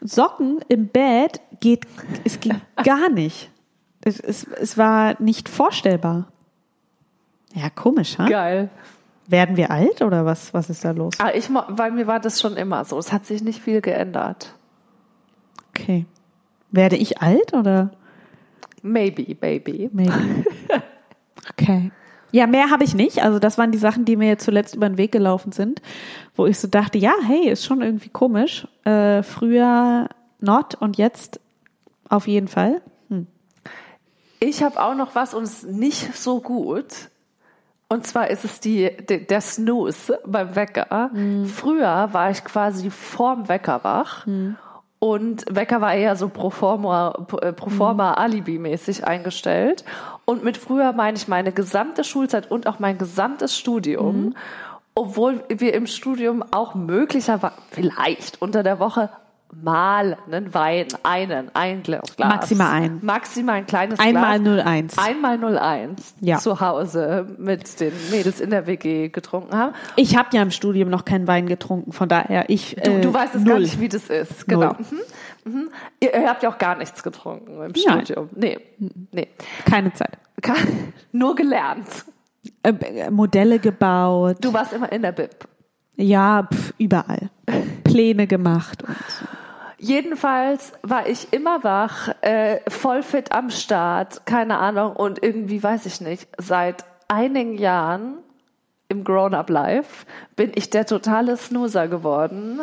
Socken 0.00 0.60
im 0.68 0.86
Bett 0.86 1.40
geht, 1.58 1.86
es 2.24 2.38
ging 2.38 2.60
gar 2.84 3.08
nicht. 3.08 3.50
Es, 4.02 4.20
es, 4.20 4.44
es 4.44 4.78
war 4.78 5.20
nicht 5.20 5.48
vorstellbar. 5.48 6.28
Ja, 7.54 7.70
komisch, 7.70 8.16
ha? 8.18 8.26
Geil. 8.26 8.70
Werden 9.28 9.58
wir 9.58 9.70
alt 9.70 10.00
oder 10.00 10.24
was, 10.24 10.54
was 10.54 10.70
ist 10.70 10.84
da 10.84 10.92
los? 10.92 11.14
Ah, 11.18 11.30
ich, 11.34 11.48
bei 11.76 11.90
mir 11.90 12.06
war 12.06 12.18
das 12.18 12.40
schon 12.40 12.56
immer 12.56 12.84
so. 12.86 12.98
Es 12.98 13.12
hat 13.12 13.26
sich 13.26 13.42
nicht 13.42 13.60
viel 13.60 13.82
geändert. 13.82 14.54
Okay. 15.68 16.06
Werde 16.70 16.96
ich 16.96 17.20
alt 17.20 17.52
oder? 17.52 17.90
Maybe, 18.82 19.34
baby. 19.34 19.90
Maybe. 19.92 20.12
Okay. 21.52 21.90
Ja, 22.30 22.46
mehr 22.46 22.70
habe 22.70 22.84
ich 22.84 22.94
nicht. 22.94 23.22
Also 23.22 23.38
das 23.38 23.56
waren 23.56 23.72
die 23.72 23.78
Sachen, 23.78 24.04
die 24.04 24.16
mir 24.16 24.38
zuletzt 24.38 24.74
über 24.74 24.88
den 24.88 24.98
Weg 24.98 25.12
gelaufen 25.12 25.50
sind, 25.52 25.80
wo 26.36 26.46
ich 26.46 26.58
so 26.58 26.68
dachte, 26.68 26.98
ja, 26.98 27.14
hey, 27.26 27.48
ist 27.48 27.64
schon 27.64 27.80
irgendwie 27.80 28.10
komisch. 28.10 28.68
Äh, 28.84 29.22
früher 29.22 30.08
not 30.40 30.74
und 30.74 30.98
jetzt 30.98 31.40
auf 32.08 32.28
jeden 32.28 32.48
Fall. 32.48 32.82
Hm. 33.08 33.26
Ich 34.40 34.62
habe 34.62 34.82
auch 34.82 34.94
noch 34.94 35.14
was 35.14 35.32
und 35.32 35.44
es 35.44 35.62
nicht 35.62 36.14
so 36.16 36.40
gut. 36.40 37.08
Und 37.90 38.06
zwar 38.06 38.28
ist 38.28 38.44
es 38.44 38.60
die, 38.60 38.90
de- 39.08 39.24
der 39.24 39.40
Snooze 39.40 40.18
beim 40.26 40.54
Wecker. 40.54 41.10
Früher 41.46 42.08
war 42.12 42.30
ich 42.30 42.44
quasi 42.44 42.90
vorm 42.90 43.48
Wecker 43.48 43.80
wach. 43.82 44.26
Und 45.00 45.44
Wecker 45.48 45.80
war 45.80 45.94
eher 45.94 46.16
so 46.16 46.28
pro 46.28 46.50
forma, 46.50 47.14
äh, 47.40 47.52
pro 47.52 47.70
forma 47.70 48.14
Alibi-mäßig 48.14 49.06
eingestellt. 49.06 49.84
Und 50.24 50.42
mit 50.44 50.56
früher 50.56 50.92
meine 50.92 51.16
ich 51.16 51.28
meine 51.28 51.52
gesamte 51.52 52.02
Schulzeit 52.04 52.50
und 52.50 52.66
auch 52.66 52.78
mein 52.80 52.98
gesamtes 52.98 53.56
Studium. 53.56 54.34
Obwohl 54.94 55.44
wir 55.48 55.72
im 55.74 55.86
Studium 55.86 56.42
auch 56.50 56.74
möglicherweise, 56.74 57.54
vielleicht 57.70 58.42
unter 58.42 58.62
der 58.64 58.80
Woche 58.80 59.08
mal 59.54 60.16
einen 60.26 60.52
Wein, 60.54 60.86
einen, 61.02 61.50
ein 61.54 61.82
Glas. 61.82 62.16
Maximal 62.18 62.70
ein. 62.70 62.98
Maximal 63.02 63.56
ein 63.56 63.66
kleines 63.66 63.98
Einmal 63.98 64.38
Glas. 64.40 64.66
01. 64.66 64.98
Einmal 64.98 65.38
01 65.56 66.14
Ja. 66.20 66.38
zu 66.38 66.60
Hause 66.60 67.26
mit 67.38 67.80
den 67.80 67.92
Mädels 68.10 68.40
in 68.40 68.50
der 68.50 68.66
WG 68.66 69.08
getrunken 69.08 69.56
haben. 69.56 69.74
Ich 69.96 70.16
habe 70.16 70.28
ja 70.32 70.42
im 70.42 70.50
Studium 70.50 70.90
noch 70.90 71.04
keinen 71.04 71.26
Wein 71.26 71.46
getrunken, 71.46 71.92
von 71.92 72.08
daher 72.08 72.48
ich. 72.50 72.76
Du, 72.76 72.90
äh, 72.90 73.00
du 73.00 73.12
weißt 73.12 73.34
es 73.36 73.42
null. 73.42 73.52
gar 73.54 73.60
nicht, 73.60 73.80
wie 73.80 73.88
das 73.88 74.08
ist. 74.10 74.46
Genau. 74.46 74.74
Mhm. 75.44 75.52
Mhm. 75.52 75.70
Ihr, 76.00 76.14
ihr 76.14 76.28
habt 76.28 76.42
ja 76.42 76.50
auch 76.52 76.58
gar 76.58 76.76
nichts 76.76 77.02
getrunken 77.02 77.52
im 77.54 77.72
Nein. 77.72 78.04
Studium. 78.04 78.28
Nee. 78.34 78.58
nee. 79.12 79.28
Keine 79.64 79.92
Zeit. 79.94 80.18
Kein- 80.42 80.92
Nur 81.12 81.34
gelernt. 81.34 81.88
Äh, 82.62 82.70
äh, 82.72 83.10
Modelle 83.10 83.58
gebaut. 83.58 84.36
Du 84.40 84.52
warst 84.52 84.72
immer 84.72 84.90
in 84.92 85.02
der 85.02 85.12
Bib. 85.12 85.30
Ja, 85.96 86.46
pf, 86.52 86.74
überall. 86.78 87.30
Pläne 87.82 88.26
gemacht 88.26 88.82
und 88.84 88.94
so. 89.08 89.24
Jedenfalls 89.78 90.72
war 90.82 91.06
ich 91.06 91.32
immer 91.32 91.62
wach, 91.62 92.08
äh, 92.20 92.58
voll 92.68 93.02
fit 93.02 93.30
am 93.30 93.50
Start, 93.50 94.26
keine 94.26 94.58
Ahnung, 94.58 94.96
und 94.96 95.22
irgendwie 95.22 95.62
weiß 95.62 95.86
ich 95.86 96.00
nicht, 96.00 96.28
seit 96.36 96.84
einigen 97.06 97.56
Jahren 97.56 98.18
im 98.88 99.04
Grown-Up-Life 99.04 100.06
bin 100.34 100.50
ich 100.54 100.70
der 100.70 100.84
totale 100.84 101.36
Snoozer 101.36 101.86
geworden 101.86 102.60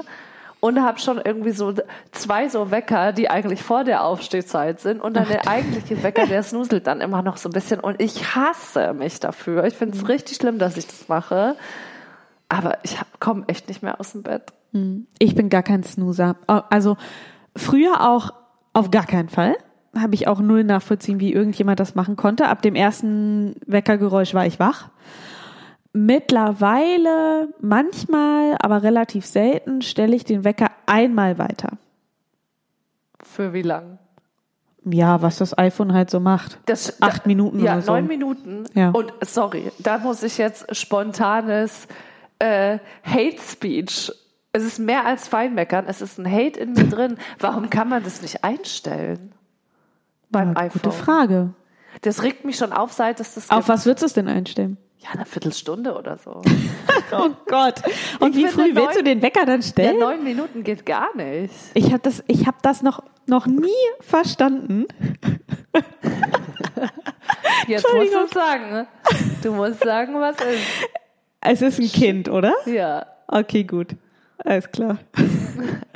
und 0.60 0.82
habe 0.82 1.00
schon 1.00 1.22
irgendwie 1.24 1.52
so 1.52 1.74
zwei 2.12 2.50
so 2.50 2.72
Wecker, 2.72 3.14
die 3.14 3.30
eigentlich 3.30 3.62
vor 3.62 3.84
der 3.84 4.04
Aufstehzeit 4.04 4.80
sind 4.82 5.00
und 5.00 5.16
dann 5.16 5.28
der 5.28 5.48
eigentliche 5.48 6.02
Wecker, 6.04 6.26
der 6.26 6.44
snuselt 6.44 6.88
dann 6.88 7.00
immer 7.00 7.22
noch 7.22 7.38
so 7.38 7.50
ein 7.50 7.54
bisschen 7.54 7.80
und 7.80 8.02
ich 8.02 8.36
hasse 8.36 8.94
mich 8.94 9.20
dafür. 9.20 9.66
Ich 9.66 9.76
finde 9.76 9.98
es 9.98 10.08
richtig 10.08 10.38
schlimm, 10.38 10.58
dass 10.58 10.76
ich 10.76 10.88
das 10.88 11.08
mache, 11.08 11.56
aber 12.50 12.78
ich 12.84 12.98
komme 13.20 13.44
echt 13.48 13.68
nicht 13.68 13.82
mehr 13.84 14.00
aus 14.00 14.12
dem 14.14 14.24
Bett. 14.24 14.44
Ich 15.20 15.36
bin 15.36 15.50
gar 15.50 15.64
kein 15.64 15.84
Snoozer. 15.84 16.36
Also 16.48 16.98
früher 17.56 18.02
auch 18.10 18.34
auf 18.74 18.92
gar 18.92 19.06
keinen 19.06 19.30
Fall. 19.30 19.56
Habe 19.98 20.16
ich 20.16 20.28
auch 20.28 20.40
null 20.42 20.66
nachvollziehen, 20.66 21.22
wie 21.22 21.32
irgendjemand 21.32 21.80
das 21.80 21.96
machen 21.96 22.18
konnte. 22.18 22.50
Ab 22.50 22.62
dem 22.62 22.76
ersten 22.76 23.56
Weckergeräusch 23.66 24.34
war 24.34 24.46
ich 24.46 24.60
wach. 24.60 24.90
Mittlerweile, 25.94 27.50
manchmal, 27.62 28.58
aber 28.60 28.84
relativ 28.84 29.26
selten, 29.26 29.82
stelle 29.82 30.16
ich 30.16 30.26
den 30.26 30.44
Wecker 30.44 30.68
einmal 30.86 31.38
weiter. 31.38 31.70
Für 33.24 33.54
wie 33.54 33.62
lang? 33.62 33.98
Ja, 34.84 35.22
was 35.22 35.38
das 35.38 35.58
iPhone 35.58 35.94
halt 35.94 36.10
so 36.10 36.20
macht. 36.20 36.60
Das, 36.66 37.02
Acht 37.02 37.26
Minuten 37.26 37.60
Ja, 37.60 37.74
oder 37.74 37.82
so. 37.82 37.92
neun 37.94 38.08
Minuten. 38.08 38.66
Ja. 38.74 38.90
Und 38.92 39.14
sorry, 39.22 39.72
da 39.80 39.98
muss 39.98 40.22
ich 40.22 40.38
jetzt 40.38 40.76
spontanes 40.76 41.88
äh, 42.40 42.80
Hate 43.04 43.38
Speech. 43.42 44.12
Es 44.52 44.64
ist 44.64 44.80
mehr 44.80 45.06
als 45.06 45.28
Feinmeckern, 45.28 45.86
es 45.88 46.02
ist 46.02 46.18
ein 46.18 46.32
Hate 46.32 46.60
in 46.60 46.74
mir 46.74 46.86
drin. 46.88 47.18
Warum 47.40 47.70
kann 47.70 47.90
man 47.90 48.04
das 48.04 48.22
nicht 48.22 48.44
einstellen? 48.44 49.34
Beim 50.30 50.54
Ja, 50.54 50.62
iPhone. 50.62 50.82
gute 50.82 50.92
Frage. 50.96 51.54
Das 52.02 52.24
regt 52.24 52.46
mich 52.46 52.58
schon 52.58 52.72
auf, 52.74 52.94
seit 52.94 53.20
es 53.20 53.36
das 53.36 53.50
Auf 53.50 53.58
gibt. 53.60 53.70
was 53.70 53.86
würdest 53.86 54.02
du 54.04 54.06
es 54.08 54.14
denn 54.14 54.28
einstellen? 54.28 54.78
Ja, 55.00 55.10
eine 55.12 55.26
Viertelstunde 55.26 55.96
oder 55.98 56.18
so. 56.18 56.42
Oh 57.12 57.30
Gott. 57.46 57.82
Und 58.20 58.36
Ich 58.36 58.44
wie 58.46 58.48
früh 58.48 58.74
willst 58.74 58.96
neun- 58.96 58.98
du 58.98 59.04
den 59.04 59.22
Wecker 59.22 59.46
dann 59.46 59.62
Ja, 59.62 59.68
stellen? 59.68 60.00
neun 60.00 60.24
Minuten 60.24 60.64
geht 60.64 60.86
gar 60.86 61.16
nicht. 61.16 61.54
Ich 61.76 61.88
habe 61.92 62.00
das, 62.00 62.24
ich 62.28 62.48
hab 62.48 62.62
das 62.64 62.82
noch, 62.82 63.04
noch 63.28 63.46
nie 63.46 63.70
verstanden. 64.00 64.86
Jetzt 67.68 67.86
musst 67.94 68.14
du 68.14 68.28
sagen. 68.34 68.70
ne? 68.72 68.88
Du 69.44 69.54
musst 69.54 69.82
sagen, 69.84 70.16
was 70.16 70.36
ist. 70.38 70.64
Es 71.42 71.62
ist 71.62 71.80
ein 71.80 71.88
Kind, 71.92 72.30
oder? 72.30 72.54
Ja. 72.66 73.06
Okay, 73.28 73.64
gut. 73.64 73.96
Alles 74.44 74.72
klar. 74.72 75.00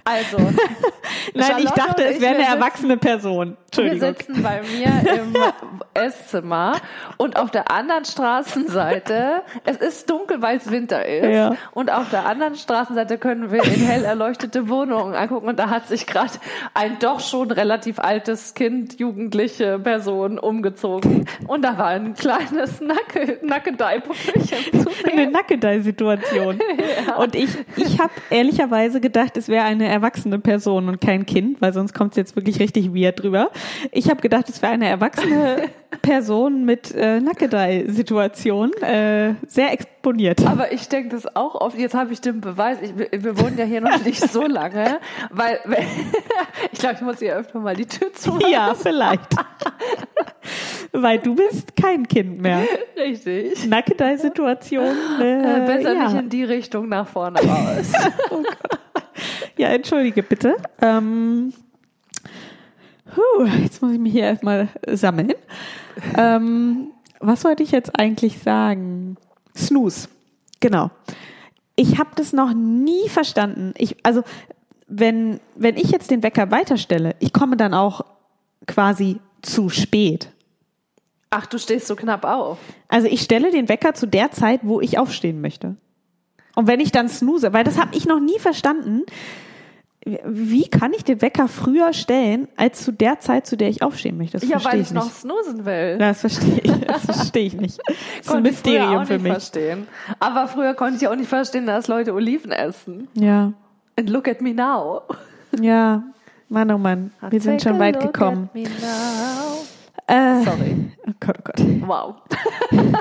Also, 0.05 0.37
Nein, 1.35 1.51
ich 1.59 1.69
dachte, 1.71 2.03
es 2.05 2.19
wäre 2.21 2.31
eine 2.35 2.39
wir 2.39 2.45
sitzen- 2.45 2.57
erwachsene 2.61 2.97
Person. 2.97 3.57
Wir 3.71 3.83
Entschuldigung. 3.83 4.15
sitzen 4.17 4.41
bei 4.43 4.61
mir 4.61 5.13
im 5.21 5.33
Esszimmer 5.93 6.77
und 7.17 7.35
auf 7.37 7.51
der 7.51 7.69
anderen 7.69 8.03
Straßenseite, 8.05 9.43
es 9.65 9.77
ist 9.77 10.09
dunkel, 10.09 10.41
weil 10.41 10.57
es 10.57 10.71
Winter 10.71 11.05
ist, 11.05 11.35
Ja. 11.35 11.55
und 11.73 11.91
auf 11.91 12.09
der 12.09 12.25
anderen 12.25 12.55
Straßenseite 12.55 13.17
können 13.19 13.51
wir 13.51 13.63
in 13.63 13.85
hell 13.85 14.03
erleuchtete 14.05 14.69
Wohnungen 14.69 15.13
angucken 15.13 15.47
und 15.47 15.59
da 15.59 15.69
hat 15.69 15.87
sich 15.87 16.07
gerade 16.07 16.31
ein 16.73 16.97
doch 16.99 17.19
schon 17.19 17.51
relativ 17.51 17.99
altes 17.99 18.53
Kind, 18.55 18.99
jugendliche 18.99 19.77
Person 19.77 20.39
umgezogen 20.39 21.25
und 21.47 21.61
da 21.63 21.77
war 21.77 21.87
ein 21.87 22.15
kleines 22.15 22.81
Nacke, 22.81 23.39
Nackedei-Puppelchen 23.43 24.81
zu 24.81 24.89
Eine 25.03 25.15
sehen. 25.15 25.31
Nackedei-Situation. 25.31 26.59
Und 27.17 27.35
ich, 27.35 27.49
ich 27.75 27.99
habe 27.99 28.11
ehrlicherweise 28.29 29.01
gedacht, 29.01 29.35
es 29.37 29.48
wäre 29.49 29.65
eine 29.65 29.87
erwachsene 29.87 30.39
Person 30.39 30.87
und 30.87 31.01
kein 31.01 31.25
Kind, 31.25 31.61
weil 31.61 31.73
sonst 31.73 31.93
kommt 31.93 32.11
es 32.11 32.17
jetzt 32.17 32.35
wirklich 32.35 32.59
richtig 32.59 32.93
weird 32.93 33.21
drüber. 33.21 33.49
Ich 33.91 34.09
habe 34.09 34.21
gedacht, 34.21 34.47
es 34.49 34.61
wäre 34.61 34.73
eine 34.73 34.87
erwachsene 34.87 35.69
Person 36.01 36.65
mit 36.65 36.93
äh, 36.95 37.19
Nackedei-Situation. 37.19 38.71
Äh, 38.81 39.33
sehr 39.47 39.73
exponiert. 39.73 40.45
Aber 40.45 40.71
ich 40.71 40.87
denke 40.87 41.09
das 41.09 41.35
auch 41.35 41.55
oft. 41.55 41.77
Jetzt 41.77 41.95
habe 41.95 42.13
ich 42.13 42.21
den 42.21 42.41
Beweis. 42.41 42.77
Ich, 42.81 42.93
wir 42.95 43.39
wohnen 43.39 43.57
ja 43.57 43.65
hier 43.65 43.81
noch 43.81 44.03
nicht 44.05 44.21
so 44.31 44.43
lange, 44.45 44.99
weil 45.31 45.59
ich 46.71 46.79
glaube, 46.79 46.95
ich 46.95 47.01
muss 47.01 47.19
hier 47.19 47.35
öfter 47.35 47.59
mal 47.59 47.75
die 47.75 47.87
Tür 47.87 48.13
zu. 48.13 48.39
Ja, 48.49 48.73
vielleicht. 48.75 49.35
weil 50.91 51.19
du 51.19 51.35
bist 51.35 51.75
kein 51.75 52.07
Kind 52.07 52.41
mehr. 52.41 52.63
Richtig. 52.95 53.67
Nackedei-Situation. 53.67 54.95
Äh, 55.19 55.65
Besser 55.65 55.93
ja. 55.93 56.03
nicht 56.05 56.19
in 56.19 56.29
die 56.29 56.43
Richtung 56.43 56.87
nach 56.87 57.07
vorne 57.07 57.39
raus. 57.39 57.91
Ja, 59.59 59.67
entschuldige 59.67 60.23
bitte. 60.23 60.55
Ähm, 60.81 61.51
huh, 63.13 63.43
jetzt 63.61 63.81
muss 63.81 63.91
ich 63.91 63.99
mich 63.99 64.13
hier 64.13 64.23
erstmal 64.23 64.69
sammeln. 64.87 65.33
Ähm, 66.17 66.91
was 67.19 67.43
wollte 67.43 67.63
ich 67.63 67.71
jetzt 67.71 67.99
eigentlich 67.99 68.39
sagen? 68.39 69.17
Snooze. 69.57 70.07
Genau. 70.61 70.91
Ich 71.75 71.99
habe 71.99 72.11
das 72.15 72.31
noch 72.31 72.53
nie 72.53 73.09
verstanden. 73.09 73.73
Ich, 73.77 73.97
also, 74.03 74.23
wenn, 74.87 75.41
wenn 75.55 75.75
ich 75.75 75.91
jetzt 75.91 76.09
den 76.09 76.23
Wecker 76.23 76.51
weiterstelle, 76.51 77.17
ich 77.19 77.33
komme 77.33 77.57
dann 77.57 77.73
auch 77.73 78.05
quasi 78.65 79.19
zu 79.41 79.67
spät. 79.67 80.29
Ach, 81.31 81.47
du 81.47 81.57
stehst 81.57 81.87
so 81.87 81.97
knapp 81.97 82.23
auf. 82.23 82.59
Also 82.87 83.09
ich 83.09 83.23
stelle 83.23 83.51
den 83.51 83.67
Wecker 83.67 83.93
zu 83.93 84.07
der 84.07 84.31
Zeit, 84.31 84.61
wo 84.63 84.79
ich 84.79 84.97
aufstehen 84.97 85.41
möchte. 85.41 85.75
Und 86.55 86.67
wenn 86.67 86.79
ich 86.79 86.93
dann 86.93 87.09
snooze, 87.09 87.51
weil 87.51 87.65
das 87.65 87.77
habe 87.77 87.93
ich 87.93 88.05
noch 88.05 88.21
nie 88.21 88.39
verstanden, 88.39 89.03
wie 90.05 90.67
kann 90.69 90.93
ich 90.93 91.03
den 91.03 91.21
Wecker 91.21 91.47
früher 91.47 91.91
stellen, 91.93 92.47
als 92.55 92.83
zu 92.83 92.93
der 92.93 93.19
Zeit, 93.19 93.45
zu 93.45 93.57
der 93.57 93.67
ich 93.69 93.83
aufstehen 93.83 94.17
möchte? 94.17 94.39
Das 94.39 94.43
Ja, 94.47 94.59
verstehe 94.59 94.71
weil 94.71 94.81
ich 94.81 94.87
ich 94.87 94.93
noch 94.93 95.11
snoosen 95.11 95.65
will. 95.65 95.97
Das 95.97 96.21
verstehe 96.21 96.59
ich, 96.63 96.71
das 96.85 97.05
verstehe 97.05 97.45
ich 97.47 97.53
nicht. 97.53 97.79
Das 97.85 97.95
ist 97.97 98.29
ein 98.29 98.43
Konnte 98.43 98.49
ich 98.49 98.55
auch 98.55 98.63
Mysterium 98.63 98.99
nicht 98.99 99.07
für 99.07 99.19
mich. 99.19 99.31
verstehen. 99.31 99.87
Aber 100.19 100.47
früher 100.47 100.73
konnte 100.73 100.95
ich 100.97 101.07
auch 101.07 101.15
nicht 101.15 101.27
verstehen, 101.27 101.65
dass 101.65 101.87
Leute 101.87 102.13
Oliven 102.13 102.51
essen. 102.51 103.07
Ja. 103.13 103.51
And 103.97 104.09
look 104.09 104.27
at 104.29 104.41
me 104.41 104.53
now. 104.53 105.01
Ja, 105.59 106.03
Mann, 106.47 106.71
oh 106.71 106.77
Mann, 106.77 107.11
wir 107.29 107.41
sind 107.41 107.61
schon 107.61 107.77
weit 107.77 107.95
look 108.01 108.13
gekommen. 108.13 108.45
at 108.49 108.55
me 108.55 108.63
now. 108.63 109.65
Äh, 110.07 110.43
Sorry. 110.43 110.75
oh 111.07 111.11
Gott, 111.19 111.35
oh 111.37 111.41
Gott. 111.43 111.59
Wow. 111.85 112.15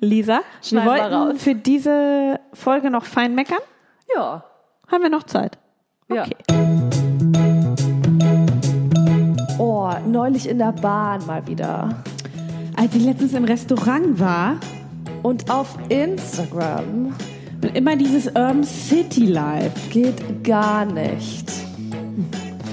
Lisa, 0.00 0.34
wir 0.36 0.42
Schneiden 0.62 0.86
wir 1.10 1.18
wollten 1.20 1.38
für 1.38 1.54
diese 1.54 2.38
Folge 2.52 2.90
noch 2.90 3.04
fein 3.04 3.34
meckern. 3.34 3.58
Ja. 4.14 4.44
Haben 4.90 5.02
wir 5.02 5.10
noch 5.10 5.24
Zeit? 5.24 5.58
Ja. 6.10 6.22
Okay. 6.22 6.36
Oh, 9.58 9.90
neulich 10.06 10.48
in 10.48 10.56
der 10.56 10.72
Bahn 10.72 11.26
mal 11.26 11.46
wieder. 11.46 12.02
Als 12.76 12.94
ich 12.94 13.04
letztens 13.04 13.34
im 13.34 13.44
Restaurant 13.44 14.18
war 14.18 14.56
Und 15.22 15.50
auf 15.50 15.76
Instagram 15.90 17.14
und 17.62 17.76
immer 17.76 17.96
dieses 17.96 18.26
Urban 18.28 18.64
City 18.64 19.26
Life. 19.26 19.90
geht 19.90 20.44
gar 20.44 20.86
nicht. 20.86 21.50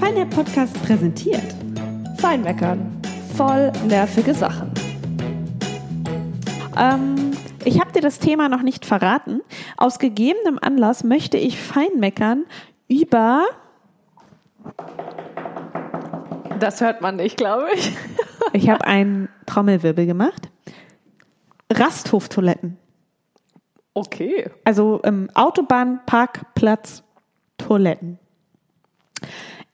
Fein 0.00 0.14
der 0.14 0.26
Podcast 0.26 0.72
präsentiert. 0.84 1.42
Feinmeckern. 2.18 3.00
Voll 3.36 3.70
nervige 3.86 4.32
Sachen. 4.32 4.70
Ähm, 6.78 7.32
ich 7.64 7.80
habe 7.80 7.92
dir 7.92 8.00
das 8.00 8.18
Thema 8.18 8.48
noch 8.48 8.62
nicht 8.62 8.86
verraten. 8.86 9.42
Aus 9.76 9.98
gegebenem 9.98 10.58
Anlass 10.58 11.04
möchte 11.04 11.36
ich 11.36 11.60
fein 11.60 11.98
meckern 11.98 12.44
über 12.88 13.44
Das 16.58 16.80
hört 16.80 17.00
man 17.00 17.16
nicht, 17.16 17.36
glaube 17.36 17.68
ich. 17.74 17.96
Ich 18.52 18.70
habe 18.70 18.84
einen 18.84 19.28
Trommelwirbel 19.46 20.06
gemacht. 20.06 20.48
Rasthoftoiletten. 21.70 22.78
Okay. 23.92 24.50
Also 24.64 25.00
ähm, 25.04 25.30
Autobahnparkplatz 25.34 27.02
Toiletten. 27.58 28.18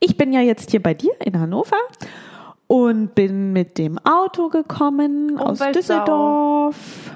Ich 0.01 0.17
bin 0.17 0.33
ja 0.33 0.41
jetzt 0.41 0.71
hier 0.71 0.83
bei 0.83 0.95
dir 0.95 1.13
in 1.21 1.39
Hannover 1.39 1.77
und 2.67 3.15
bin 3.15 3.53
mit 3.53 3.79
dem 3.79 3.99
Auto 3.99 4.49
gekommen 4.49 5.39
aus 5.39 5.61
Umweltsau. 5.61 5.73
Düsseldorf. 5.73 7.13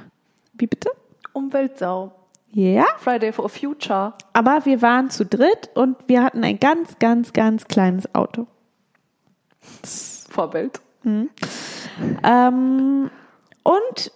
Wie 0.54 0.66
bitte? 0.66 0.90
Umweltsau. 1.32 2.12
Ja, 2.58 2.86
Friday 2.96 3.32
for 3.34 3.50
Future. 3.50 4.14
aber 4.32 4.64
wir 4.64 4.80
waren 4.80 5.10
zu 5.10 5.26
dritt 5.26 5.68
und 5.74 5.94
wir 6.06 6.22
hatten 6.24 6.42
ein 6.42 6.58
ganz, 6.58 6.98
ganz, 6.98 7.34
ganz 7.34 7.66
kleines 7.68 8.14
Auto. 8.14 8.46
Vorbild. 10.30 10.80
Ähm, 12.24 13.10
und 13.62 14.12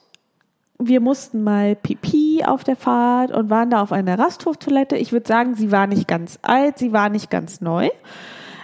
wir 0.78 1.00
mussten 1.00 1.44
mal 1.44 1.76
Pipi 1.76 2.42
auf 2.42 2.64
der 2.64 2.76
Fahrt 2.76 3.30
und 3.30 3.50
waren 3.50 3.68
da 3.68 3.82
auf 3.82 3.92
einer 3.92 4.18
Rasthoftoilette. 4.18 4.97
Ich 4.97 5.12
würde 5.12 5.28
sagen, 5.28 5.54
sie 5.54 5.70
war 5.70 5.87
nicht 5.87 6.09
ganz 6.09 6.38
alt, 6.40 6.78
sie 6.78 6.94
war 6.94 7.11
nicht 7.11 7.28
ganz 7.28 7.61
neu. 7.61 7.90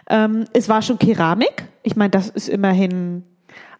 Ähm, 0.08 0.46
es 0.54 0.70
war 0.70 0.80
schon 0.80 0.98
Keramik. 0.98 1.66
Ich 1.82 1.96
meine, 1.96 2.10
das 2.10 2.30
ist 2.30 2.48
immerhin 2.48 3.24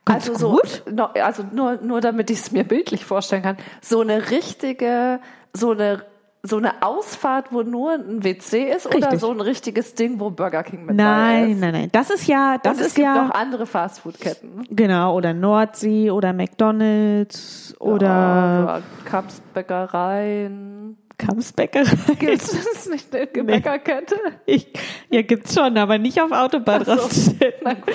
ganz 0.05 0.29
Also 0.29 0.39
so, 0.39 0.51
gut. 0.57 0.83
also 1.23 1.43
nur, 1.53 1.77
nur 1.83 2.03
damit 2.03 2.31
ich 2.31 2.41
es 2.41 2.53
mir 2.53 2.65
bildlich 2.65 3.05
vorstellen 3.07 3.43
kann, 3.43 3.57
so 3.81 4.01
eine 4.03 4.31
richtige, 4.31 5.21
so 5.57 5.71
eine, 5.73 6.03
so 6.43 6.59
eine 6.59 6.83
Ausfahrt, 6.83 7.47
wo 7.51 7.63
nur 7.63 7.93
ein 7.95 8.23
WC 8.23 8.71
ist 8.71 8.87
oder 8.87 8.97
Richtig. 8.99 9.21
so 9.21 9.31
ein 9.33 9.41
richtiges 9.41 9.95
Ding, 9.95 10.21
wo 10.21 10.31
Burger 10.31 10.63
King 10.63 10.85
mit 10.87 10.95
Nein, 10.97 11.53
ist? 11.53 11.59
nein, 11.61 11.73
nein. 11.73 11.89
Das 11.91 12.11
ist 12.11 12.27
ja, 12.29 12.59
das 12.63 12.75
Und 12.75 12.81
es 12.81 12.87
ist 12.89 12.95
gibt 12.95 13.07
ja 13.07 13.25
noch 13.25 13.35
andere 13.35 13.67
Fastfood-Ketten. 13.67 14.67
genau 14.71 15.17
oder 15.17 15.35
Nordsee 15.35 16.11
oder 16.11 16.33
McDonald's 16.33 17.75
oder 17.81 18.07
Ja, 18.07 18.83
Kapsbäckereien. 19.05 20.97
Kampsbäckerei. 21.19 21.87
Gibt 22.19 22.43
es 22.43 22.89
nicht 22.89 23.15
eine 23.15 23.27
Bäckerkette? 23.27 24.17
Ich, 24.45 24.69
ja, 25.11 25.23
gibt's 25.23 25.55
schon, 25.55 25.77
aber 25.79 25.97
nicht 25.99 26.21
auf 26.21 26.31
Autobahnraststätten. 26.31 27.67
Gut. 27.87 27.95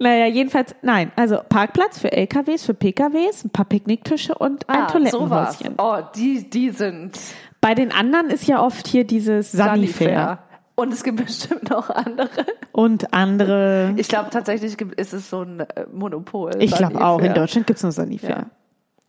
Naja, 0.00 0.26
jedenfalls, 0.26 0.74
nein. 0.82 1.12
Also 1.14 1.38
Parkplatz 1.48 1.98
für 1.98 2.10
LKWs, 2.10 2.64
für 2.64 2.74
PKWs, 2.74 3.44
ein 3.44 3.50
paar 3.50 3.66
Picknicktische 3.66 4.34
und 4.34 4.68
ein 4.68 4.84
Ah, 4.84 4.88
sowas. 5.10 5.58
Toilettenhäuschen. 5.58 5.74
Oh, 5.78 5.98
die, 6.16 6.48
die 6.48 6.70
sind 6.70 7.18
Bei 7.60 7.74
den 7.74 7.92
anderen 7.92 8.30
ist 8.30 8.46
ja 8.46 8.62
oft 8.62 8.88
hier 8.88 9.04
dieses 9.04 9.52
Sanifair 9.52 10.08
Sanifair. 10.08 10.38
Und 10.76 10.92
es 10.94 11.02
gibt 11.04 11.18
bestimmt 11.26 11.68
noch 11.68 11.90
andere. 11.90 12.46
und 12.72 13.12
andere. 13.12 13.92
Ich 13.98 14.08
glaube 14.08 14.30
tatsächlich 14.30 14.78
gibt, 14.78 14.98
ist 14.98 15.12
es 15.12 15.28
so 15.28 15.42
ein 15.42 15.60
äh, 15.60 15.84
Monopol. 15.92 16.52
Ich 16.58 16.72
glaube 16.74 17.04
auch, 17.04 17.20
in. 17.20 17.34
Deutschland 17.34 17.66
gibt's 17.66 17.82
nur 17.82 17.92
Sanifair. 17.92 18.30
Ja. 18.30 18.46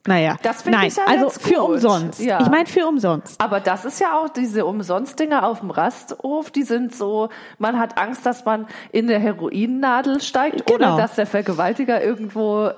Naja, 0.07 0.35
Das 0.41 0.63
finde 0.63 0.79
ich 0.87 0.95
ja 0.95 1.03
also 1.05 1.29
für 1.29 1.55
gut. 1.59 1.69
umsonst. 1.69 2.19
Ja. 2.21 2.41
Ich 2.41 2.49
meine 2.49 2.65
für 2.65 2.87
umsonst. 2.87 3.39
Aber 3.39 3.59
das 3.59 3.85
ist 3.85 3.99
ja 3.99 4.17
auch 4.19 4.29
diese 4.29 4.65
Umsonstdinger 4.65 5.45
auf 5.45 5.59
dem 5.59 5.69
Rasthof, 5.69 6.49
die 6.49 6.63
sind 6.63 6.95
so, 6.95 7.29
man 7.59 7.77
hat 7.79 7.99
Angst, 7.99 8.25
dass 8.25 8.43
man 8.43 8.65
in 8.91 9.05
der 9.07 9.19
Heroinnadel 9.19 10.19
steigt 10.21 10.65
Genau. 10.65 10.93
oder 10.93 10.97
dass 10.97 11.15
der 11.15 11.27
Vergewaltiger 11.27 12.03
irgendwo 12.03 12.67
äh, 12.69 12.73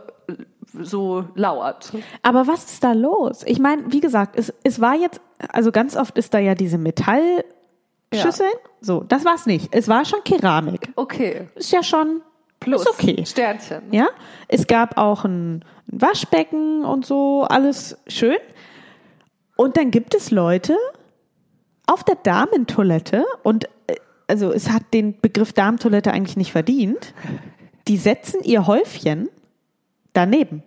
so 0.81 1.23
lauert. 1.35 1.93
Aber 2.23 2.45
was 2.47 2.65
ist 2.65 2.83
da 2.83 2.91
los? 2.91 3.43
Ich 3.45 3.59
meine, 3.59 3.83
wie 3.93 4.01
gesagt, 4.01 4.37
es, 4.37 4.53
es 4.63 4.81
war 4.81 4.95
jetzt, 4.95 5.21
also 5.51 5.71
ganz 5.71 5.95
oft 5.95 6.17
ist 6.17 6.33
da 6.33 6.39
ja 6.39 6.55
diese 6.55 6.77
Metallschüsseln. 6.77 8.51
So, 8.81 9.03
das 9.07 9.23
war's 9.23 9.45
nicht. 9.45 9.69
Es 9.73 9.87
war 9.87 10.03
schon 10.05 10.23
Keramik. 10.25 10.91
Okay. 10.97 11.47
Ist 11.55 11.71
ja 11.71 11.83
schon 11.83 12.21
Plus. 12.63 12.81
Ist 12.81 12.89
okay. 12.89 13.25
Sternchen. 13.25 13.83
Ja, 13.91 14.07
es 14.47 14.67
gab 14.67 14.97
auch 14.97 15.25
ein 15.25 15.63
Waschbecken 15.87 16.85
und 16.85 17.05
so, 17.05 17.43
alles 17.43 17.97
schön. 18.07 18.37
Und 19.55 19.77
dann 19.77 19.91
gibt 19.91 20.15
es 20.15 20.31
Leute 20.31 20.75
auf 21.85 22.03
der 22.03 22.15
Damentoilette 22.15 23.25
und 23.43 23.65
äh, 23.87 23.95
also 24.27 24.51
es 24.51 24.69
hat 24.69 24.83
den 24.93 25.19
Begriff 25.19 25.53
Damentoilette 25.53 26.11
eigentlich 26.11 26.37
nicht 26.37 26.51
verdient. 26.51 27.13
Die 27.87 27.97
setzen 27.97 28.41
ihr 28.43 28.65
Häufchen 28.65 29.29
daneben. 30.13 30.63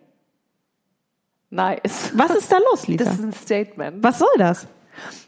Nice. 1.50 2.12
Was 2.14 2.32
ist 2.32 2.52
da 2.52 2.58
los, 2.70 2.86
Lisa? 2.86 3.04
Das 3.04 3.14
ist 3.14 3.24
ein 3.24 3.32
Statement. 3.32 4.04
Was 4.04 4.18
soll 4.18 4.28
das? 4.36 4.66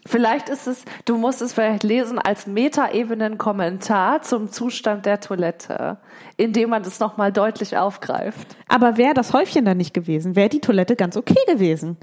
Vielleicht 0.06 0.48
ist 0.48 0.66
es, 0.66 0.84
du 1.04 1.16
musst 1.16 1.42
es 1.42 1.52
vielleicht 1.52 1.82
lesen 1.82 2.18
als 2.18 2.46
Metaebenen-Kommentar 2.46 4.22
zum 4.22 4.50
Zustand 4.50 5.06
der 5.06 5.20
Toilette, 5.20 5.98
indem 6.36 6.70
man 6.70 6.82
das 6.82 7.00
nochmal 7.00 7.32
deutlich 7.32 7.76
aufgreift. 7.76 8.56
Aber 8.68 8.96
wäre 8.96 9.14
das 9.14 9.32
Häufchen 9.32 9.64
da 9.64 9.74
nicht 9.74 9.94
gewesen, 9.94 10.36
wäre 10.36 10.48
die 10.48 10.60
Toilette 10.60 10.96
ganz 10.96 11.16
okay 11.16 11.40
gewesen. 11.46 11.96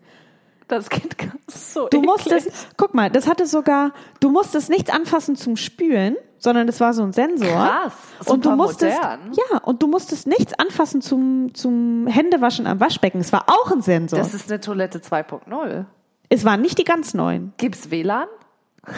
Das 0.67 0.89
geht 0.89 1.17
ganz 1.17 1.73
so. 1.73 1.88
Du 1.89 1.97
eklig. 1.97 2.06
musstest, 2.06 2.69
guck 2.75 2.93
mal, 2.93 3.10
das 3.10 3.28
hatte 3.28 3.45
sogar, 3.45 3.91
du 4.19 4.30
musstest 4.30 4.69
nichts 4.69 4.89
anfassen 4.89 5.36
zum 5.36 5.58
Spülen, 5.58 6.15
sondern 6.39 6.67
es 6.67 6.80
war 6.80 6.93
so 6.93 7.04
ein 7.04 7.13
Sensor. 7.13 7.47
Krass, 7.47 7.93
und 8.25 8.45
du 8.45 8.49
super 8.49 8.56
musstest, 8.56 8.97
modern. 8.97 9.32
ja, 9.34 9.58
und 9.60 9.84
du 9.84 9.88
musstest 9.88 10.28
nichts 10.28 10.54
anfassen 10.58 11.01
zum, 11.01 11.54
zum 11.54 12.08
Händewaschen 12.08 12.65
am 12.67 12.80
Waschbecken. 12.80 13.19
Es 13.19 13.32
war 13.32 13.45
auch 13.47 13.71
ein 13.71 13.82
Sensor. 13.82 14.17
Das 14.17 14.34
ist 14.34 14.49
eine 14.49 14.60
Toilette 14.60 14.99
2.0. 14.99 15.86
es 16.30 16.46
waren 16.46 16.62
nicht 16.62 16.78
die 16.78 16.84
ganz 16.84 17.14
neuen. 17.14 17.54
Gibt's 17.58 17.92
WLAN? 17.92 18.28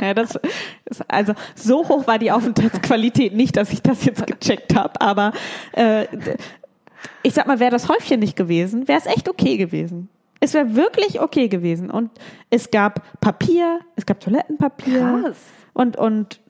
Ja, 0.00 0.14
das, 0.14 0.38
das, 0.84 1.02
also 1.08 1.34
so 1.54 1.88
hoch 1.88 2.06
war 2.06 2.18
die 2.18 2.32
Aufenthaltsqualität 2.32 3.34
nicht, 3.34 3.56
dass 3.56 3.72
ich 3.72 3.82
das 3.82 4.04
jetzt 4.04 4.26
gecheckt 4.26 4.74
habe. 4.74 5.00
Aber 5.00 5.32
äh, 5.72 6.06
ich 7.22 7.34
sag 7.34 7.46
mal, 7.46 7.60
wäre 7.60 7.70
das 7.70 7.88
Häufchen 7.88 8.20
nicht 8.20 8.36
gewesen, 8.36 8.88
wäre 8.88 8.98
es 8.98 9.06
echt 9.06 9.28
okay 9.28 9.56
gewesen. 9.56 10.08
Es 10.40 10.54
wäre 10.54 10.74
wirklich 10.74 11.20
okay 11.20 11.48
gewesen. 11.48 11.90
Und 11.90 12.10
es 12.48 12.70
gab 12.70 13.20
Papier, 13.20 13.80
es 13.96 14.06
gab 14.06 14.20
Toilettenpapier. 14.20 15.22
Krass. 15.22 15.38
Und, 15.74 15.96
und 15.96 16.40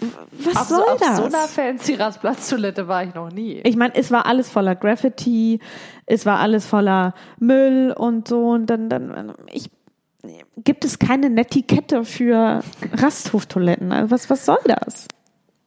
was 0.00 0.56
Auf, 0.56 0.68
so, 0.68 0.76
soll 0.76 0.84
auf 0.84 1.00
das? 1.00 1.16
so 1.16 1.24
einer 1.24 1.48
fancy 1.48 1.94
Rastplatztoilette 1.94 2.88
war 2.88 3.04
ich 3.04 3.14
noch 3.14 3.30
nie. 3.30 3.60
ich 3.64 3.76
meine, 3.76 3.94
es 3.94 4.10
war 4.10 4.26
alles 4.26 4.50
voller 4.50 4.74
Graffiti, 4.74 5.60
es 6.06 6.26
war 6.26 6.40
alles 6.40 6.66
voller 6.66 7.14
Müll 7.38 7.94
und 7.96 8.26
so. 8.28 8.50
Und 8.50 8.66
dann, 8.66 8.88
dann 8.88 9.34
ich, 9.52 9.70
gibt 10.56 10.84
es 10.84 10.98
keine 10.98 11.30
Netiquette 11.30 12.04
für 12.04 12.62
Rasthoftoiletten. 12.92 13.92
Also 13.92 14.10
was, 14.10 14.30
was 14.30 14.44
soll 14.44 14.58
das? 14.64 15.06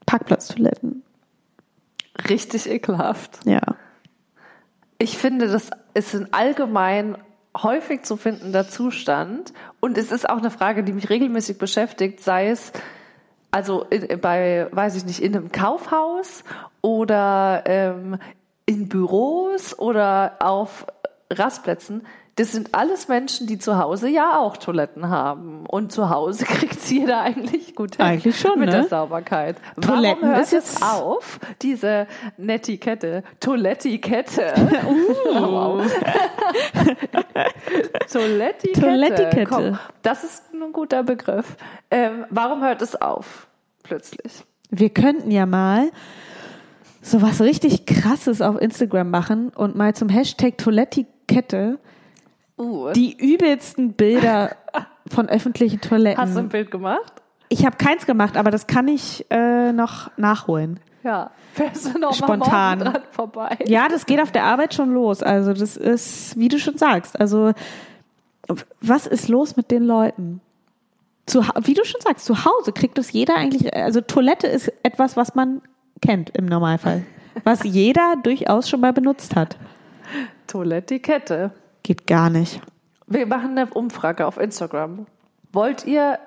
Parkplatztoiletten. 0.05 1.03
Richtig 2.29 2.69
ekelhaft. 2.69 3.39
Ja. 3.45 3.61
Ich 4.97 5.17
finde, 5.17 5.47
das 5.47 5.69
ist 5.93 6.15
ein 6.15 6.33
allgemein 6.33 7.17
häufig 7.55 8.03
zu 8.03 8.17
findender 8.17 8.67
Zustand. 8.67 9.53
Und 9.79 9.97
es 9.97 10.11
ist 10.11 10.29
auch 10.29 10.37
eine 10.37 10.51
Frage, 10.51 10.83
die 10.83 10.93
mich 10.93 11.09
regelmäßig 11.09 11.57
beschäftigt, 11.57 12.21
sei 12.21 12.49
es 12.49 12.71
also 13.51 13.83
in, 13.83 14.19
bei, 14.19 14.67
weiß 14.71 14.95
ich 14.95 15.05
nicht, 15.05 15.21
in 15.21 15.35
einem 15.35 15.51
Kaufhaus 15.51 16.43
oder 16.81 17.63
ähm, 17.65 18.19
in 18.65 18.89
Büros 18.89 19.77
oder 19.77 20.37
auf 20.39 20.85
Rastplätzen. 21.31 22.05
Das 22.37 22.51
sind 22.51 22.73
alles 22.73 23.07
Menschen, 23.07 23.47
die 23.47 23.57
zu 23.57 23.77
Hause 23.79 24.07
ja 24.09 24.37
auch 24.37 24.57
Toiletten 24.57 25.09
haben. 25.09 25.65
Und 25.65 25.91
zu 25.91 26.09
Hause 26.09 26.45
kriegt 26.47 26.81
jeder 26.89 27.21
eigentlich 27.21 27.75
gut 27.75 27.95
hin 27.97 28.05
Eigentlich 28.05 28.39
schon, 28.39 28.59
mit 28.59 28.69
ne? 28.69 28.75
der 28.75 28.87
Sauberkeit. 28.87 29.57
Toiletten 29.81 30.21
Warum 30.21 30.35
hört 30.35 30.43
ist 30.43 30.51
jetzt- 30.53 30.77
es 30.77 30.81
auf, 30.83 31.39
diese 31.61 32.07
Netiquette, 32.37 33.23
Toilettikette? 33.39 34.53
Uh. 34.87 35.81
Toilettikette. 38.11 38.81
Toilettikette. 38.81 39.45
Komm, 39.45 39.79
das 40.01 40.23
ist 40.23 40.43
ein 40.53 40.71
guter 40.71 41.03
Begriff. 41.03 41.57
Ähm, 41.91 42.25
warum 42.29 42.63
hört 42.63 42.81
es 42.81 42.99
auf? 42.99 43.47
Plötzlich. 43.83 44.43
Wir 44.69 44.89
könnten 44.89 45.31
ja 45.31 45.45
mal 45.45 45.89
so 47.01 47.21
was 47.21 47.41
richtig 47.41 47.85
krasses 47.85 48.41
auf 48.41 48.59
Instagram 48.61 49.09
machen 49.09 49.49
und 49.49 49.75
mal 49.75 49.93
zum 49.95 50.09
Hashtag 50.09 50.57
Toilettikette 50.57 51.79
Uh. 52.57 52.91
die 52.91 53.15
übelsten 53.15 53.93
Bilder 53.93 54.55
von 55.07 55.29
öffentlichen 55.29 55.79
Toiletten. 55.79 56.21
Hast 56.21 56.35
du 56.35 56.39
ein 56.39 56.49
Bild 56.49 56.71
gemacht? 56.71 57.13
Ich 57.49 57.65
habe 57.65 57.77
keins 57.77 58.05
gemacht, 58.05 58.35
aber 58.35 58.51
das 58.51 58.67
kann 58.67 58.87
ich 58.87 59.25
äh, 59.29 59.71
noch 59.71 60.11
nachholen. 60.17 60.79
Ja. 61.03 61.31
Fährst 61.53 61.93
du 61.93 61.99
noch 61.99 62.13
Spontan. 62.13 62.79
mal 62.79 63.01
vorbei? 63.11 63.57
Ja, 63.65 63.87
das 63.87 64.05
geht 64.05 64.19
auf 64.19 64.31
der 64.31 64.43
Arbeit 64.43 64.73
schon 64.73 64.91
los. 64.91 65.23
Also 65.23 65.53
das 65.53 65.77
ist, 65.77 66.37
wie 66.37 66.49
du 66.49 66.59
schon 66.59 66.77
sagst, 66.77 67.19
also 67.19 67.53
was 68.81 69.07
ist 69.07 69.29
los 69.29 69.55
mit 69.55 69.71
den 69.71 69.83
Leuten? 69.83 70.41
Zu, 71.25 71.43
wie 71.63 71.73
du 71.73 71.83
schon 71.83 72.01
sagst, 72.01 72.25
zu 72.25 72.45
Hause 72.45 72.71
kriegt 72.71 72.97
es 72.97 73.11
jeder 73.11 73.35
eigentlich, 73.35 73.73
also 73.73 74.01
Toilette 74.01 74.47
ist 74.47 74.71
etwas, 74.83 75.17
was 75.17 75.35
man 75.35 75.61
kennt 76.01 76.29
im 76.31 76.45
Normalfall. 76.45 77.03
Was 77.43 77.63
jeder 77.63 78.15
durchaus 78.23 78.69
schon 78.69 78.81
mal 78.81 78.93
benutzt 78.93 79.35
hat. 79.35 79.57
Toilettikette. 80.47 81.51
Geht 81.87 82.05
gar 82.05 82.29
nicht. 82.29 82.59
Wir 83.05 83.25
machen 83.27 83.57
eine 83.57 83.73
Umfrage 83.73 84.27
auf 84.27 84.37
Instagram. 84.37 85.05
Wollt 85.53 85.85
ihr 85.85 86.19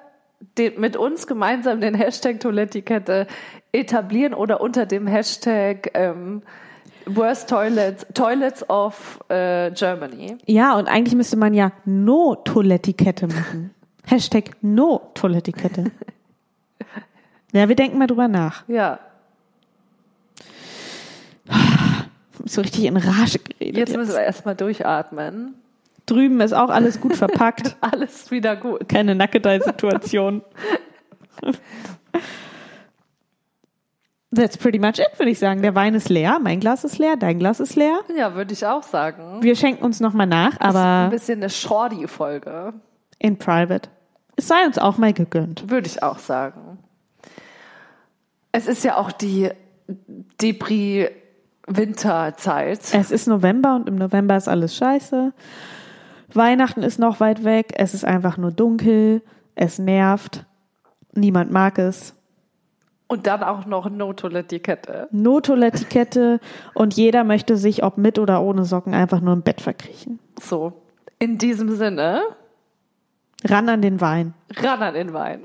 den, 0.57 0.81
mit 0.81 0.97
uns 0.97 1.27
gemeinsam 1.27 1.83
den 1.83 1.95
Hashtag 1.95 2.41
Toilettikette 2.41 3.27
etablieren 3.71 4.33
oder 4.33 4.63
unter 4.63 4.87
dem 4.87 5.07
Hashtag 5.07 5.91
ähm, 5.93 6.41
Worst 7.05 7.51
Toilets, 7.51 8.07
Toilets 8.15 8.71
of 8.71 9.21
äh, 9.29 9.71
Germany? 9.73 10.39
Ja, 10.47 10.79
und 10.79 10.89
eigentlich 10.89 11.15
müsste 11.15 11.37
man 11.37 11.53
ja 11.53 11.73
No-Toilettikette 11.85 13.27
machen. 13.27 13.75
Hashtag 14.07 14.53
No-Toilettikette. 14.63 15.91
Ja, 17.53 17.69
wir 17.69 17.75
denken 17.75 17.99
mal 17.99 18.07
drüber 18.07 18.29
nach. 18.29 18.63
Ja. 18.69 19.01
So 22.45 22.61
richtig 22.61 22.85
in 22.85 22.97
Rage 22.97 23.39
geredet. 23.39 23.77
Jetzt 23.77 23.97
müssen 23.97 24.13
wir 24.13 24.21
erstmal 24.23 24.55
durchatmen. 24.57 25.55
Drüben 26.07 26.41
ist 26.41 26.53
auch 26.53 26.71
alles 26.71 27.01
gut 27.01 27.15
verpackt. 27.17 27.77
Alles 27.81 28.31
wieder 28.31 28.57
gut. 28.57 28.89
Keine 28.89 29.15
Nackedei-Situation. 29.15 30.43
That's 34.33 34.57
pretty 34.57 34.79
much 34.79 34.99
it, 35.01 35.19
würde 35.19 35.31
ich 35.31 35.39
sagen. 35.41 35.61
Der 35.63 35.75
Wein 35.75 35.95
ist 35.95 36.09
leer, 36.09 36.39
mein 36.41 36.61
Glas 36.61 36.85
ist 36.85 36.99
leer, 36.99 37.17
dein 37.17 37.39
Glas 37.41 37.59
ist 37.59 37.75
leer. 37.75 37.99
Ja, 38.17 38.35
würde 38.37 38.53
ich 38.53 38.65
auch 38.65 38.85
sagen. 38.85 39.43
Wir 39.43 39.57
schenken 39.57 39.85
uns 39.85 39.99
nochmal 39.99 40.29
nach, 40.29 40.57
ein 40.59 40.69
aber 40.75 41.11
bisschen 41.11 41.41
eine 41.41 41.51
Shorty-Folge, 41.51 42.75
in 43.19 43.39
private. 43.39 43.89
Es 44.37 44.47
sei 44.47 44.65
uns 44.65 44.79
auch 44.79 44.99
mal 44.99 45.13
gegönnt. 45.13 45.69
würde 45.69 45.89
ich 45.89 46.03
auch 46.05 46.19
sagen. 46.19 46.79
Es 48.53 48.67
ist 48.69 48.85
ja 48.85 48.97
auch 48.97 49.11
die 49.13 49.51
Depri-Winterzeit. 51.71 52.81
Es 52.93 53.11
ist 53.11 53.27
November 53.27 53.77
und 53.77 53.89
im 53.89 53.97
November 53.97 54.37
ist 54.37 54.49
alles 54.49 54.75
scheiße. 54.77 55.33
Weihnachten 56.33 56.83
ist 56.83 56.99
noch 56.99 57.21
weit 57.21 57.45
weg, 57.45 57.73
es 57.77 57.95
ist 57.95 58.05
einfach 58.05 58.37
nur 58.37 58.53
dunkel, 58.53 59.23
es 59.55 59.79
nervt, 59.79 60.47
niemand 61.13 61.51
mag 61.51 61.79
es. 61.79 62.15
Und 63.09 63.27
dann 63.27 63.43
auch 63.43 63.67
noch 63.67 63.91
No-Toilettikette. 63.91 65.09
No-Toilettikette 65.11 66.39
und 66.75 66.95
jeder 66.95 67.25
möchte 67.25 67.57
sich, 67.57 67.83
ob 67.83 67.99
mit 67.99 68.21
oder 68.21 68.41
ohne 68.43 68.65
Socken, 68.65 68.95
einfach 68.95 69.21
nur 69.21 69.33
im 69.33 69.43
Bett 69.43 69.61
verkriechen. 69.61 70.21
So, 70.41 70.73
in 71.19 71.37
diesem 71.39 71.71
Sinne, 71.75 72.23
Ran 73.45 73.69
an 73.69 73.83
den 73.83 74.01
Wein. 74.01 74.35
ran 74.57 74.83
an 74.83 74.95
den 74.95 75.13
Wein. 75.13 75.41